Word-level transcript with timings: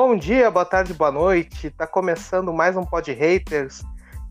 Bom 0.00 0.16
dia, 0.16 0.48
boa 0.48 0.64
tarde, 0.64 0.94
boa 0.94 1.10
noite. 1.10 1.70
Tá 1.70 1.84
começando 1.84 2.52
mais 2.52 2.76
um 2.76 2.84
Pod 2.84 3.12
Haters 3.12 3.82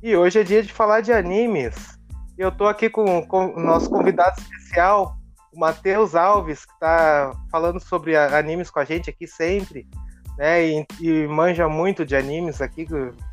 e 0.01 0.15
hoje 0.15 0.39
é 0.39 0.43
dia 0.43 0.63
de 0.63 0.71
falar 0.71 1.01
de 1.01 1.11
animes. 1.11 1.99
Eu 2.37 2.53
tô 2.53 2.67
aqui 2.67 2.89
com, 2.89 3.21
com 3.23 3.47
o 3.47 3.59
nosso 3.59 3.89
convidado 3.89 4.39
especial, 4.39 5.17
o 5.53 5.59
Matheus 5.59 6.15
Alves, 6.15 6.63
que 6.63 6.79
tá 6.79 7.33
falando 7.51 7.81
sobre 7.81 8.15
animes 8.15 8.69
com 8.71 8.79
a 8.79 8.85
gente 8.85 9.09
aqui 9.09 9.27
sempre, 9.27 9.85
né? 10.37 10.65
E, 10.65 10.87
e 11.01 11.27
manja 11.27 11.67
muito 11.67 12.05
de 12.05 12.15
animes 12.15 12.61
aqui, 12.61 12.87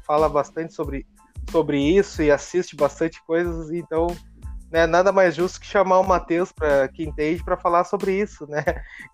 fala 0.04 0.28
bastante 0.28 0.74
sobre, 0.74 1.06
sobre 1.52 1.78
isso 1.78 2.20
e 2.20 2.32
assiste 2.32 2.74
bastante 2.74 3.22
coisas, 3.24 3.70
então 3.70 4.08
né, 4.72 4.88
nada 4.88 5.12
mais 5.12 5.36
justo 5.36 5.60
que 5.60 5.66
chamar 5.68 6.00
o 6.00 6.04
Matheus 6.04 6.50
para 6.50 6.88
que 6.88 7.04
entende 7.04 7.44
para 7.44 7.56
falar 7.56 7.84
sobre 7.84 8.20
isso, 8.20 8.44
né? 8.48 8.64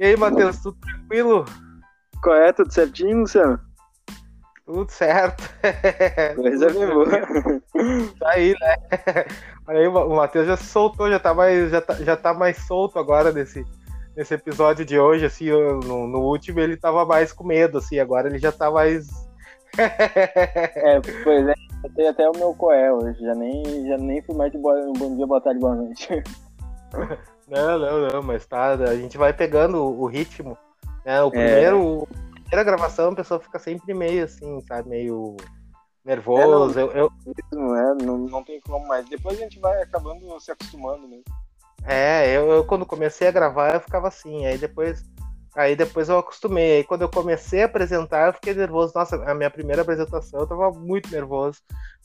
E 0.01 0.07
aí, 0.07 0.17
Matheus, 0.17 0.63
tudo 0.63 0.79
tranquilo? 0.81 1.45
Qual 2.23 2.37
é? 2.37 2.53
Tudo 2.53 2.73
certinho, 2.73 3.21
Luciano? 3.21 3.59
Tudo 4.67 4.91
certo. 4.91 5.43
Coisa 6.37 6.71
boa. 6.71 7.07
Tá 8.19 8.31
aí, 8.31 8.55
né? 8.61 8.77
Aí 9.67 9.87
o 9.87 10.17
Matheus 10.17 10.47
já 10.47 10.57
se 10.57 10.65
soltou, 10.65 11.11
já 11.11 11.19
tá 11.19 11.33
mais, 11.33 11.71
já 11.71 11.81
tá, 11.81 11.95
já 11.95 12.17
tá 12.17 12.35
mais 12.35 12.57
solto 12.67 12.99
agora 12.99 13.31
nesse, 13.33 13.65
nesse 14.17 14.35
episódio 14.35 14.85
de 14.85 14.99
hoje, 14.99 15.25
assim, 15.25 15.49
no, 15.51 16.09
no 16.09 16.21
último 16.23 16.59
ele 16.59 16.77
tava 16.77 17.05
mais 17.07 17.33
com 17.33 17.45
medo, 17.45 17.79
assim, 17.79 17.99
agora 18.01 18.29
ele 18.29 18.39
já 18.39 18.51
tá 18.51 18.69
mais. 18.71 19.09
é, 19.79 21.01
pois 21.23 21.47
é, 21.47 21.55
eu 21.85 21.95
tenho 21.95 22.11
até 22.11 22.29
o 22.29 22.37
meu 22.37 22.53
coé 22.55 22.93
hoje, 22.93 23.21
já 23.21 23.35
nem, 23.35 23.87
já 23.87 23.97
nem 23.97 24.21
fui 24.23 24.35
mais 24.35 24.51
de 24.51 24.59
boa, 24.59 24.93
bom 24.99 25.15
dia, 25.15 25.27
boa 25.27 25.41
tarde, 25.41 25.61
boa 25.61 25.77
noite. 25.77 26.23
Não, 27.49 27.79
não, 27.79 28.09
não, 28.09 28.23
mas 28.23 28.45
tá, 28.47 28.73
a 28.73 28.97
gente 28.97 29.17
vai 29.17 29.33
pegando 29.33 29.85
o 29.85 30.07
ritmo 30.07 30.59
é, 31.05 31.23
o 31.23 31.29
é. 31.29 31.31
primeiro, 31.31 32.09
é. 32.13 32.20
Primeira 32.51 32.65
gravação 32.65 33.13
a 33.13 33.15
pessoa 33.15 33.39
fica 33.39 33.59
sempre 33.61 33.95
meio 33.95 34.25
assim, 34.25 34.61
sabe? 34.67 34.89
Meio 34.89 35.37
nervoso. 36.05 36.79
É, 36.79 36.83
não, 36.83 36.91
eu, 36.93 37.13
eu... 37.53 37.77
É, 37.77 37.95
não, 38.05 38.19
não 38.19 38.43
tem 38.43 38.61
como 38.61 38.87
mais. 38.89 39.09
Depois 39.09 39.39
a 39.39 39.43
gente 39.43 39.61
vai 39.61 39.81
acabando 39.81 40.39
se 40.41 40.51
acostumando 40.51 41.07
mesmo. 41.07 41.25
É, 41.85 42.37
eu, 42.37 42.51
eu, 42.51 42.65
quando 42.65 42.85
comecei 42.85 43.29
a 43.29 43.33
gravar 43.33 43.75
eu 43.75 43.81
ficava 43.81 44.09
assim, 44.09 44.45
aí 44.47 44.59
depois. 44.59 45.03
Aí 45.55 45.77
depois 45.77 46.09
eu 46.09 46.19
acostumei. 46.19 46.79
Aí 46.79 46.85
quando 46.85 47.03
eu 47.03 47.09
comecei 47.09 47.63
a 47.63 47.67
apresentar, 47.67 48.27
eu 48.27 48.33
fiquei 48.35 48.53
nervoso. 48.53 48.93
Nossa, 48.95 49.17
a 49.25 49.35
minha 49.35 49.51
primeira 49.51 49.83
apresentação 49.83 50.41
eu 50.41 50.47
tava 50.47 50.73
muito 50.73 51.11
nervoso. 51.11 51.61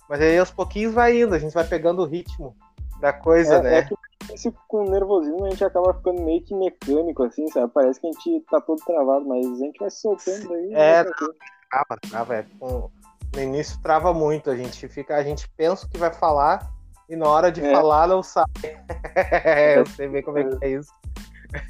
Mas 0.08 0.22
aí 0.22 0.38
aos 0.38 0.52
pouquinhos 0.52 0.94
vai 0.94 1.20
indo, 1.20 1.34
a 1.34 1.40
gente 1.40 1.54
vai 1.54 1.66
pegando 1.66 2.04
o 2.04 2.06
ritmo 2.06 2.56
da 3.02 3.12
coisa, 3.12 3.56
é, 3.56 3.62
né? 3.62 3.78
É 3.80 3.82
que 3.82 3.96
esse 4.34 4.54
com 4.68 4.90
nervosismo 4.90 5.46
a 5.46 5.50
gente 5.50 5.64
acaba 5.64 5.94
ficando 5.94 6.22
meio 6.22 6.42
que 6.42 6.54
mecânico, 6.54 7.24
assim, 7.24 7.48
sabe? 7.48 7.72
Parece 7.74 8.00
que 8.00 8.08
a 8.08 8.12
gente 8.12 8.46
tá 8.50 8.62
todo 8.62 8.84
travado, 8.86 9.26
mas 9.26 9.46
a 9.46 9.56
gente 9.66 9.80
vai 9.80 9.90
soltando 9.90 10.54
aí. 10.54 10.74
É, 10.74 11.04
trava, 11.04 12.00
trava, 12.10 12.36
é. 12.36 12.46
No 12.60 13.42
início 13.42 13.80
trava 13.82 14.14
muito, 14.14 14.50
a 14.50 14.56
gente 14.56 14.88
fica, 14.88 15.16
a 15.16 15.24
gente 15.24 15.48
pensa 15.50 15.88
que 15.90 15.98
vai 15.98 16.14
falar 16.14 16.70
e 17.10 17.16
na 17.16 17.28
hora 17.28 17.52
de 17.52 17.64
é. 17.64 17.72
falar 17.72 18.08
não 18.08 18.24
sai. 18.24 18.46
Eu 19.78 19.86
sei 19.86 20.08
bem 20.08 20.24
como 20.24 20.40
é 20.40 20.44
que 20.44 20.66
é 20.66 20.70
isso. 20.70 20.92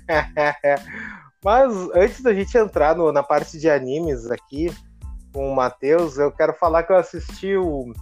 Mas 1.43 1.71
antes 1.93 2.21
da 2.21 2.33
gente 2.33 2.57
entrar 2.57 2.95
no, 2.95 3.11
na 3.11 3.21
parte 3.21 3.59
de 3.59 3.69
animes 3.69 4.31
aqui 4.31 4.75
com 5.31 5.51
o 5.51 5.55
Matheus, 5.55 6.17
eu 6.17 6.31
quero 6.31 6.53
falar 6.53 6.81
que 6.81 6.91
eu 6.91 6.95
assisti 6.95 7.55
o 7.55 7.93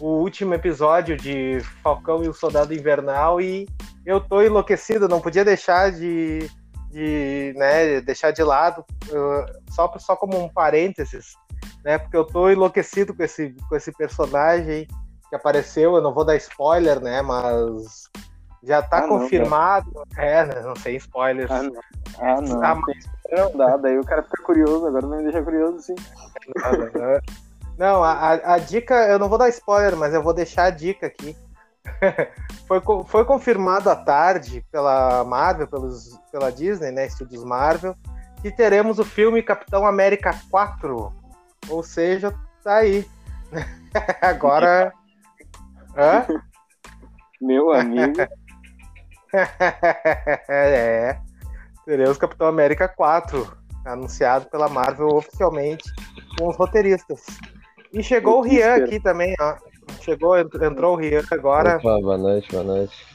o 0.00 0.20
último 0.20 0.54
episódio 0.54 1.16
de 1.16 1.60
Falcão 1.82 2.24
e 2.24 2.28
o 2.28 2.34
Soldado 2.34 2.74
Invernal 2.74 3.40
e 3.40 3.66
eu 4.04 4.20
tô 4.20 4.42
enlouquecido, 4.42 5.08
não 5.08 5.20
podia 5.20 5.44
deixar 5.44 5.90
de, 5.92 6.50
de 6.90 7.54
né, 7.56 8.00
deixar 8.00 8.30
de 8.30 8.42
lado, 8.42 8.84
uh, 9.08 9.72
só, 9.72 9.92
só 9.98 10.16
como 10.16 10.38
um 10.38 10.48
parênteses, 10.48 11.34
né, 11.84 11.98
porque 11.98 12.16
eu 12.16 12.24
tô 12.24 12.50
enlouquecido 12.50 13.14
com 13.14 13.22
esse, 13.22 13.54
com 13.68 13.76
esse 13.76 13.92
personagem 13.92 14.86
que 15.28 15.36
apareceu, 15.36 15.94
eu 15.94 16.02
não 16.02 16.12
vou 16.12 16.24
dar 16.24 16.36
spoiler, 16.36 17.00
né, 17.00 17.22
mas 17.22 18.10
já 18.62 18.82
tá 18.82 18.98
ah, 18.98 19.08
confirmado, 19.08 19.90
não, 19.94 20.22
é, 20.22 20.46
né, 20.46 20.60
não 20.62 20.76
sei 20.76 20.96
spoilers. 20.96 21.50
Ah, 21.50 21.62
não, 21.62 21.82
ah, 22.18 22.40
não, 22.40 22.64
ah, 22.64 22.74
mas... 22.74 23.08
não 23.32 23.56
dá, 23.56 23.76
daí 23.76 23.98
o 23.98 24.04
cara 24.04 24.22
fica 24.22 24.42
curioso, 24.42 24.86
agora 24.86 25.06
não 25.06 25.16
me 25.16 25.22
deixa 25.22 25.42
curioso, 25.42 25.80
sim. 25.80 25.94
Não, 26.56 26.72
não, 26.72 27.20
não, 27.78 28.02
a, 28.04 28.54
a 28.54 28.58
dica, 28.58 28.94
eu 29.08 29.18
não 29.18 29.28
vou 29.28 29.38
dar 29.38 29.48
spoiler, 29.48 29.96
mas 29.96 30.14
eu 30.14 30.22
vou 30.22 30.32
deixar 30.32 30.64
a 30.64 30.70
dica 30.70 31.06
aqui. 31.06 31.36
foi, 32.66 32.80
foi 33.06 33.24
confirmado 33.24 33.90
à 33.90 33.96
tarde 33.96 34.64
pela 34.70 35.24
Marvel, 35.24 35.66
pelos, 35.66 36.18
pela 36.30 36.50
Disney, 36.50 36.90
né, 36.90 37.06
Estúdios 37.06 37.44
Marvel, 37.44 37.96
que 38.40 38.50
teremos 38.50 38.98
o 38.98 39.04
filme 39.04 39.42
Capitão 39.42 39.86
América 39.86 40.34
4. 40.50 41.12
Ou 41.68 41.82
seja, 41.82 42.34
tá 42.62 42.76
aí. 42.76 43.08
Agora. 44.20 44.92
Hã? 45.96 46.26
Meu 47.40 47.72
amigo. 47.72 48.20
é. 50.48 51.18
Teremos 51.84 52.16
Capitão 52.16 52.46
América 52.46 52.88
4, 52.88 53.56
anunciado 53.84 54.46
pela 54.46 54.68
Marvel 54.68 55.08
oficialmente 55.08 55.84
com 56.38 56.48
os 56.48 56.56
roteiristas. 56.56 57.26
E 57.94 58.02
chegou 58.02 58.38
o 58.38 58.42
Rian 58.42 58.74
aqui 58.74 58.98
também, 58.98 59.36
ó. 59.40 59.54
Chegou, 60.00 60.36
entrou 60.36 60.94
o 60.94 60.96
Rian 60.96 61.22
agora. 61.30 61.76
Opa, 61.76 62.00
boa 62.00 62.18
noite, 62.18 62.50
boa 62.50 62.64
noite. 62.64 63.06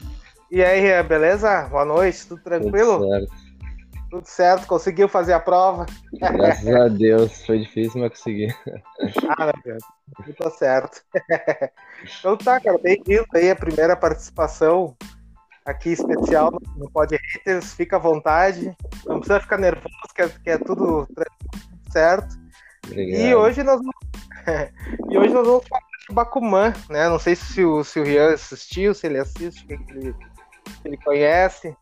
E 0.50 0.64
aí, 0.64 0.80
Rian, 0.80 1.04
beleza? 1.04 1.68
Boa 1.68 1.84
noite, 1.84 2.26
tudo 2.26 2.42
tranquilo? 2.42 2.98
Tudo 2.98 3.10
certo. 3.10 3.50
Tudo 4.10 4.26
certo, 4.26 4.66
conseguiu 4.66 5.06
fazer 5.06 5.34
a 5.34 5.38
prova? 5.38 5.84
Graças 6.14 6.66
a 6.66 6.88
Deus, 6.88 7.44
foi 7.44 7.58
difícil, 7.58 8.00
mas 8.00 8.10
consegui. 8.10 8.48
Ah, 9.38 9.44
meu 9.44 9.62
Deus, 9.62 9.82
tudo 10.16 10.34
tá 10.34 10.50
certo. 10.50 11.02
Então 12.18 12.34
tá, 12.38 12.58
cara, 12.58 12.78
bem-vindo 12.78 13.26
aí 13.34 13.50
a 13.50 13.56
primeira 13.56 13.94
participação 13.94 14.96
aqui 15.66 15.90
especial 15.90 16.50
no 16.74 16.90
Pod 16.90 17.14
Haters, 17.14 17.74
fica 17.74 17.96
à 17.96 17.98
vontade, 17.98 18.74
não 19.04 19.18
precisa 19.18 19.40
ficar 19.40 19.58
nervoso, 19.58 19.90
que 20.14 20.22
é, 20.22 20.28
que 20.28 20.50
é 20.50 20.56
tudo 20.56 21.06
certo. 21.90 22.34
Obrigado. 22.86 23.20
E 23.20 23.34
hoje 23.34 23.62
nós 23.62 23.76
vamos 23.76 24.09
e 25.10 25.18
hoje 25.18 25.32
nós 25.32 25.46
vamos 25.46 25.66
falar 25.68 25.82
de 26.08 26.14
Bakuman, 26.14 26.72
né? 26.88 27.08
Não 27.08 27.18
sei 27.18 27.34
se 27.36 27.64
o, 27.64 27.84
se 27.84 28.00
o 28.00 28.04
Rian 28.04 28.34
assistiu, 28.34 28.94
se 28.94 29.06
ele 29.06 29.18
assiste, 29.18 29.66
que 29.66 29.74
ele, 29.74 30.14
ele 30.84 30.96
conhece. 30.98 31.76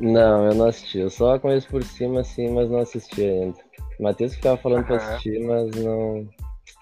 Não, 0.00 0.46
eu 0.46 0.54
não 0.54 0.66
assisti. 0.66 0.98
Eu 0.98 1.10
só 1.10 1.38
conheço 1.38 1.68
por 1.68 1.82
cima, 1.82 2.20
assim, 2.20 2.50
mas 2.50 2.68
não 2.70 2.78
assisti 2.78 3.22
ainda. 3.22 3.58
O 3.98 4.02
Matheus 4.02 4.34
ficava 4.34 4.56
falando 4.56 4.80
uhum. 4.80 4.86
pra 4.86 4.96
assistir, 4.96 5.40
mas 5.46 5.70
não, 5.76 6.28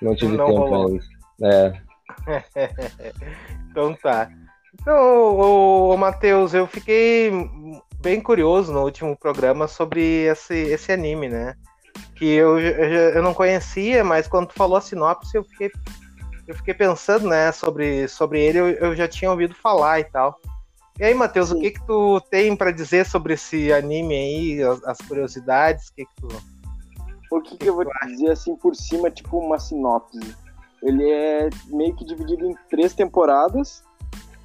não 0.01 0.15
tive 0.15 0.37
não 0.37 0.47
tempo 0.47 0.59
rolou. 0.59 0.87
ainda. 0.89 1.05
É. 1.43 1.73
então 3.71 3.95
tá. 3.95 4.31
Então, 4.75 4.97
o, 4.97 5.95
o 5.95 5.97
Matheus, 5.97 6.55
eu 6.55 6.67
fiquei 6.67 7.31
bem 8.01 8.21
curioso 8.21 8.73
no 8.73 8.83
último 8.83 9.17
programa 9.17 9.69
sobre 9.69 10.25
esse, 10.25 10.55
esse 10.55 10.91
anime, 10.91 11.29
né? 11.29 11.55
Que 12.17 12.27
eu, 12.27 12.59
eu, 12.59 13.11
eu 13.15 13.23
não 13.23 13.35
conhecia, 13.35 14.05
mas 14.05 14.29
quando 14.29 14.49
tu 14.49 14.55
falou 14.55 14.77
a 14.77 14.81
sinopse, 14.81 15.37
eu 15.37 15.45
fiquei, 15.45 15.71
eu 16.47 16.55
fiquei 16.55 16.75
pensando, 16.75 17.29
né, 17.29 17.51
sobre, 17.53 18.07
sobre 18.09 18.41
ele, 18.41 18.59
eu, 18.59 18.69
eu 18.69 18.97
já 18.97 19.09
tinha 19.09 19.31
ouvido 19.31 19.55
falar 19.55 20.01
e 20.01 20.05
tal. 20.05 20.39
E 21.01 21.05
aí, 21.05 21.15
Matheus, 21.15 21.51
o 21.51 21.59
que 21.59 21.71
que 21.71 21.87
tu 21.87 22.21
tem 22.31 22.55
para 22.55 22.71
dizer 22.71 23.07
sobre 23.07 23.35
esse 23.35 23.73
anime 23.73 24.15
aí, 24.15 24.63
as, 24.63 24.85
as 24.85 24.99
curiosidades, 24.99 25.89
o 25.89 25.95
que 25.95 26.05
que 26.05 26.15
tu... 26.17 26.29
O 27.31 27.41
que, 27.41 27.51
que, 27.53 27.57
que 27.57 27.69
eu 27.69 27.75
vou 27.75 27.87
dizer 28.07 28.31
assim 28.31 28.55
por 28.57 28.77
cima, 28.77 29.11
tipo 29.11 29.39
uma 29.39 29.59
sinopse? 29.59 30.21
Ele 30.83 31.11
é 31.11 31.49
meio 31.69 31.97
que 31.97 32.05
dividido 32.05 32.45
em 32.45 32.55
três 32.69 32.93
temporadas. 32.93 33.83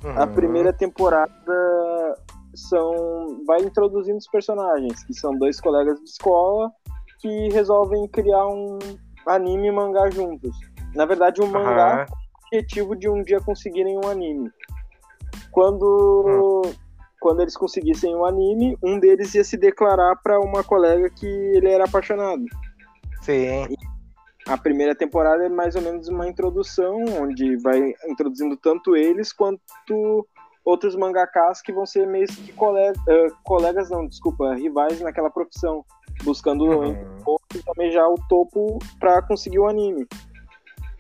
Uhum. 0.04 0.22
A 0.22 0.26
primeira 0.26 0.72
temporada 0.72 2.18
são 2.56 3.44
vai 3.46 3.60
introduzindo 3.62 4.18
os 4.18 4.28
personagens, 4.28 5.04
que 5.04 5.14
são 5.14 5.38
dois 5.38 5.60
colegas 5.60 6.00
de 6.00 6.10
escola 6.10 6.72
que 7.20 7.50
resolvem 7.50 8.08
criar 8.08 8.48
um 8.48 8.80
anime 9.26 9.68
e 9.68 9.72
mangá 9.72 10.10
juntos. 10.10 10.56
Na 10.96 11.06
verdade, 11.06 11.42
um 11.42 11.48
mangá 11.48 12.06
com 12.06 12.14
o 12.14 12.48
objetivo 12.48 12.96
de 12.96 13.10
um 13.10 13.22
dia 13.22 13.40
conseguirem 13.42 13.98
um 13.98 14.08
anime. 14.08 14.50
Quando, 15.52 16.64
hum. 16.66 16.74
quando 17.20 17.42
eles 17.42 17.58
conseguissem 17.58 18.16
o 18.16 18.20
um 18.20 18.26
anime, 18.26 18.78
um 18.84 19.00
deles 19.00 19.34
ia 19.36 19.44
se 19.44 19.58
declarar 19.58 20.16
para 20.18 20.40
uma 20.40 20.64
colega 20.64 21.10
que 21.10 21.26
ele 21.26 21.70
era 21.70 21.86
apaixonado. 21.86 22.46
Sim. 23.22 23.66
E 23.70 23.78
a 24.48 24.58
primeira 24.58 24.96
temporada 24.96 25.46
é 25.46 25.50
mais 25.50 25.76
ou 25.76 25.82
menos 25.82 26.08
uma 26.08 26.28
introdução, 26.28 27.04
onde 27.20 27.58
vai 27.58 27.94
introduzindo 28.08 28.56
tanto 28.56 28.96
eles 28.96 29.34
quanto 29.34 30.26
outros 30.64 30.96
mangakas 30.96 31.62
que 31.62 31.74
vão 31.74 31.86
ser 31.86 32.08
meio 32.08 32.28
que 32.28 32.52
colega, 32.54 33.00
uh, 33.02 33.36
colegas, 33.44 33.90
não, 33.90 34.08
desculpa, 34.08 34.54
rivais 34.54 35.00
naquela 35.02 35.30
profissão 35.30 35.84
buscando 36.24 36.66
uhum. 36.66 37.38
também 37.66 37.92
já 37.92 38.08
o 38.08 38.16
topo 38.28 38.80
para 39.00 39.22
conseguir 39.22 39.60
o 39.60 39.68
anime. 39.68 40.08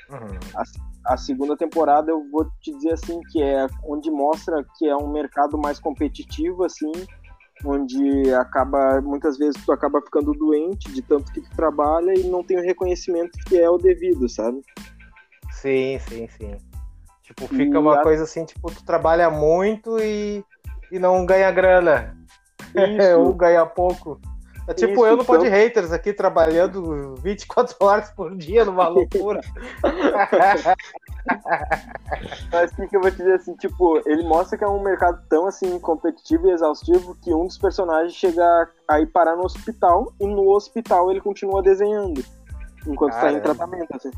Uhum. 0.10 0.40
A, 0.56 1.14
a, 1.14 1.18
segunda 1.18 1.56
temporada 1.58 2.12
eu 2.12 2.30
vou 2.32 2.50
te 2.62 2.74
dizer 2.74 2.94
assim 2.94 3.20
que 3.32 3.42
é 3.42 3.68
onde 3.84 4.10
mostra 4.10 4.66
que 4.78 4.88
é 4.88 4.96
um 4.96 5.12
mercado 5.12 5.58
mais 5.58 5.80
competitivo 5.80 6.64
assim, 6.64 6.92
onde 7.66 8.34
acaba 8.34 9.02
muitas 9.02 9.38
vezes 9.38 9.62
tu 9.66 9.72
acaba 9.72 10.02
ficando 10.02 10.32
doente 10.34 10.92
de 10.94 11.02
tanto 11.02 11.32
que 11.32 11.42
tu 11.42 11.50
trabalha 11.56 12.14
e 12.18 12.24
não 12.24 12.44
tem 12.44 12.58
o 12.58 12.64
reconhecimento 12.64 13.38
que 13.48 13.60
é 13.60 13.70
o 13.70 13.78
devido, 13.78 14.30
sabe? 14.30 14.62
Sim, 15.52 16.00
sim, 16.08 16.28
sim. 16.28 16.58
Tipo, 17.24 17.48
fica 17.48 17.76
e 17.76 17.78
uma 17.78 18.00
a... 18.00 18.04
coisa 18.04 18.24
assim, 18.24 18.46
tipo, 18.46 18.72
tu 18.72 18.86
trabalha 18.86 19.30
muito 19.30 20.00
e, 20.00 20.44
e 20.92 20.98
não 20.98 21.26
ganha 21.26 21.52
grana. 21.52 22.16
Ou 23.20 23.34
ganha 23.34 23.66
pouco. 23.66 24.22
É 24.68 24.74
tipo 24.74 24.94
Isso, 24.94 25.06
eu 25.06 25.16
no 25.16 25.24
Pod. 25.24 25.48
Haters 25.48 25.94
aqui 25.94 26.12
trabalhando 26.12 27.16
24 27.24 27.76
horas 27.80 28.12
por 28.12 28.36
dia 28.36 28.66
numa 28.66 28.90
loucura. 28.90 29.40
Mas 32.52 32.72
o 32.74 32.88
que 32.88 32.96
eu 32.96 33.02
vou 33.02 33.10
te 33.10 33.18
dizer 33.18 33.36
assim, 33.36 33.56
tipo, 33.56 34.02
ele 34.06 34.24
mostra 34.24 34.58
que 34.58 34.64
é 34.64 34.68
um 34.68 34.84
mercado 34.84 35.22
tão 35.30 35.48
assim 35.48 35.80
competitivo 35.80 36.48
e 36.48 36.52
exaustivo 36.52 37.16
que 37.22 37.34
um 37.34 37.46
dos 37.46 37.58
personagens 37.58 38.14
chega 38.14 38.70
a 38.88 39.00
ir 39.00 39.08
parar 39.08 39.36
no 39.38 39.46
hospital 39.46 40.14
e 40.20 40.28
no 40.28 40.50
hospital 40.50 41.12
ele 41.12 41.22
continua 41.22 41.62
desenhando 41.62 42.24
enquanto 42.86 43.14
está 43.14 43.32
em 43.32 43.40
tratamento, 43.40 43.96
assim. 43.96 44.12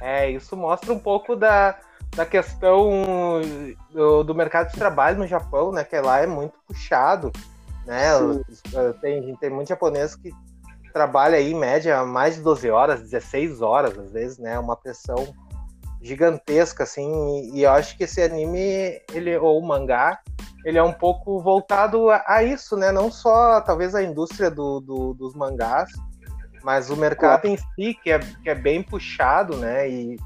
É, 0.00 0.30
isso 0.30 0.56
mostra 0.56 0.92
um 0.92 0.98
pouco 0.98 1.36
da, 1.36 1.78
da 2.16 2.26
questão 2.26 3.40
do, 3.90 4.24
do 4.24 4.34
mercado 4.34 4.72
de 4.72 4.78
trabalho 4.78 5.18
no 5.18 5.26
Japão, 5.26 5.70
né? 5.70 5.84
Que 5.84 6.00
lá 6.00 6.20
é 6.20 6.26
muito 6.26 6.54
puxado 6.66 7.30
né? 7.86 8.10
Tem, 9.00 9.36
tem 9.36 9.50
muito 9.50 9.68
japonês 9.68 10.14
que 10.14 10.30
trabalha 10.92 11.38
aí 11.38 11.52
em 11.52 11.58
média 11.58 12.04
mais 12.04 12.36
de 12.36 12.42
12 12.42 12.70
horas, 12.70 13.00
16 13.00 13.62
horas 13.62 13.98
às 13.98 14.12
vezes, 14.12 14.38
né? 14.38 14.58
Uma 14.58 14.76
pressão 14.76 15.34
gigantesca, 16.02 16.82
assim, 16.82 17.52
e 17.54 17.62
eu 17.62 17.70
acho 17.70 17.96
que 17.96 18.04
esse 18.04 18.20
anime, 18.20 19.00
ele, 19.12 19.36
ou 19.36 19.58
o 19.58 19.66
mangá, 19.66 20.18
ele 20.64 20.76
é 20.76 20.82
um 20.82 20.92
pouco 20.92 21.40
voltado 21.40 22.10
a, 22.10 22.24
a 22.26 22.42
isso, 22.42 22.76
né? 22.76 22.90
Não 22.90 23.10
só, 23.10 23.60
talvez, 23.60 23.94
a 23.94 24.02
indústria 24.02 24.50
do, 24.50 24.80
do, 24.80 25.14
dos 25.14 25.34
mangás, 25.34 25.90
mas 26.62 26.90
o 26.90 26.96
mercado 26.96 27.46
em 27.46 27.56
si, 27.56 27.94
que 28.02 28.10
é, 28.10 28.18
que 28.18 28.50
é 28.50 28.54
bem 28.54 28.82
puxado, 28.82 29.56
né? 29.56 29.88
E, 29.88 30.16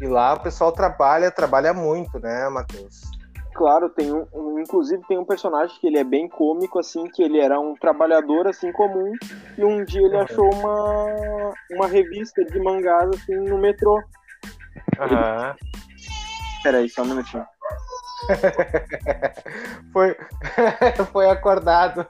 e 0.00 0.06
lá 0.06 0.34
o 0.34 0.40
pessoal 0.40 0.72
trabalha, 0.72 1.30
trabalha 1.30 1.72
muito, 1.74 2.18
né, 2.18 2.48
Matheus? 2.48 3.17
Claro, 3.58 3.90
tem 3.90 4.12
um, 4.12 4.24
um, 4.32 4.60
inclusive 4.60 5.02
tem 5.08 5.18
um 5.18 5.24
personagem 5.24 5.76
que 5.80 5.88
ele 5.88 5.98
é 5.98 6.04
bem 6.04 6.28
cômico, 6.28 6.78
assim, 6.78 7.04
que 7.08 7.20
ele 7.24 7.40
era 7.40 7.58
um 7.58 7.74
trabalhador, 7.74 8.46
assim, 8.46 8.70
comum, 8.70 9.12
e 9.58 9.64
um 9.64 9.84
dia 9.84 10.00
ele 10.00 10.16
achou 10.16 10.48
uma, 10.54 11.52
uma 11.72 11.88
revista 11.88 12.44
de 12.44 12.60
mangás, 12.60 13.08
assim, 13.08 13.34
no 13.34 13.58
metrô. 13.58 14.00
Aham. 15.00 15.56
Ele... 15.60 15.68
Peraí, 16.62 16.88
só 16.88 17.02
um 17.02 17.06
minutinho. 17.06 17.44
foi, 19.92 20.16
foi 21.12 21.28
acordado. 21.28 22.06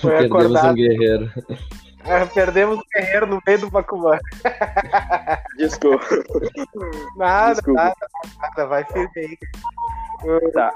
foi 0.00 0.10
Perdemos 0.10 0.24
acordado. 0.24 0.70
um 0.70 0.74
guerreiro. 0.74 1.30
É, 2.04 2.24
perdemos 2.26 2.78
o 2.78 2.84
guerreiro 2.92 3.26
no 3.26 3.40
meio 3.46 3.60
do 3.60 3.70
Bakuman. 3.70 4.18
Desculpa. 5.56 6.04
Nada, 7.16 7.54
Desculpa. 7.54 7.80
nada, 7.80 8.06
nada, 8.40 8.66
vai 8.66 8.84
firme 8.84 9.10
aí. 9.16 9.38
Tá. 10.52 10.74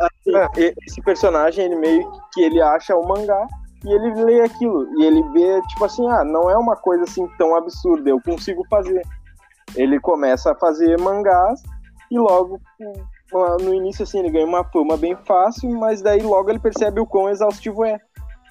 Assim, 0.00 0.74
esse 0.86 1.00
personagem, 1.02 1.64
ele 1.66 1.76
meio 1.76 2.10
que 2.32 2.42
ele 2.42 2.60
acha 2.60 2.96
o 2.96 3.06
mangá 3.06 3.46
e 3.84 3.92
ele 3.92 4.24
lê 4.24 4.40
aquilo. 4.42 4.88
E 4.98 5.04
ele 5.04 5.22
vê, 5.30 5.62
tipo 5.68 5.84
assim, 5.84 6.06
ah, 6.08 6.24
não 6.24 6.50
é 6.50 6.56
uma 6.56 6.76
coisa 6.76 7.04
assim 7.04 7.26
tão 7.38 7.54
absurda, 7.54 8.10
eu 8.10 8.20
consigo 8.20 8.66
fazer. 8.68 9.02
Ele 9.76 9.98
começa 10.00 10.52
a 10.52 10.54
fazer 10.54 10.98
mangás 10.98 11.62
e 12.10 12.18
logo 12.18 12.60
no 13.62 13.72
início 13.74 14.02
assim 14.02 14.18
ele 14.18 14.30
ganha 14.30 14.44
uma 14.44 14.64
fama 14.64 14.96
bem 14.96 15.16
fácil, 15.24 15.70
mas 15.70 16.02
daí 16.02 16.20
logo 16.20 16.50
ele 16.50 16.58
percebe 16.58 17.00
o 17.00 17.06
quão 17.06 17.30
exaustivo 17.30 17.84
é. 17.84 17.98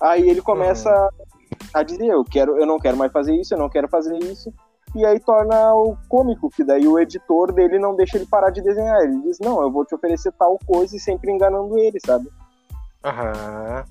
Aí 0.01 0.27
ele 0.27 0.41
começa 0.41 0.89
uhum 0.89 1.40
a 1.73 1.83
dizer, 1.83 2.07
eu 2.07 2.23
quero, 2.23 2.57
eu 2.57 2.65
não 2.65 2.79
quero 2.79 2.97
mais 2.97 3.11
fazer 3.11 3.35
isso, 3.35 3.53
eu 3.53 3.57
não 3.57 3.69
quero 3.69 3.87
fazer 3.87 4.17
isso. 4.23 4.53
E 4.93 5.05
aí 5.05 5.19
torna 5.19 5.73
o 5.73 5.95
cômico, 6.09 6.49
que 6.49 6.63
daí 6.63 6.85
o 6.85 6.99
editor 6.99 7.53
dele 7.53 7.79
não 7.79 7.95
deixa 7.95 8.17
ele 8.17 8.25
parar 8.25 8.49
de 8.49 8.61
desenhar. 8.61 9.01
Ele 9.01 9.21
diz, 9.21 9.39
não, 9.39 9.61
eu 9.61 9.71
vou 9.71 9.85
te 9.85 9.95
oferecer 9.95 10.33
tal 10.33 10.59
coisa 10.65 10.95
e 10.95 10.99
sempre 10.99 11.31
enganando 11.31 11.77
ele, 11.77 11.97
sabe? 12.05 12.29
Aham. 13.03 13.85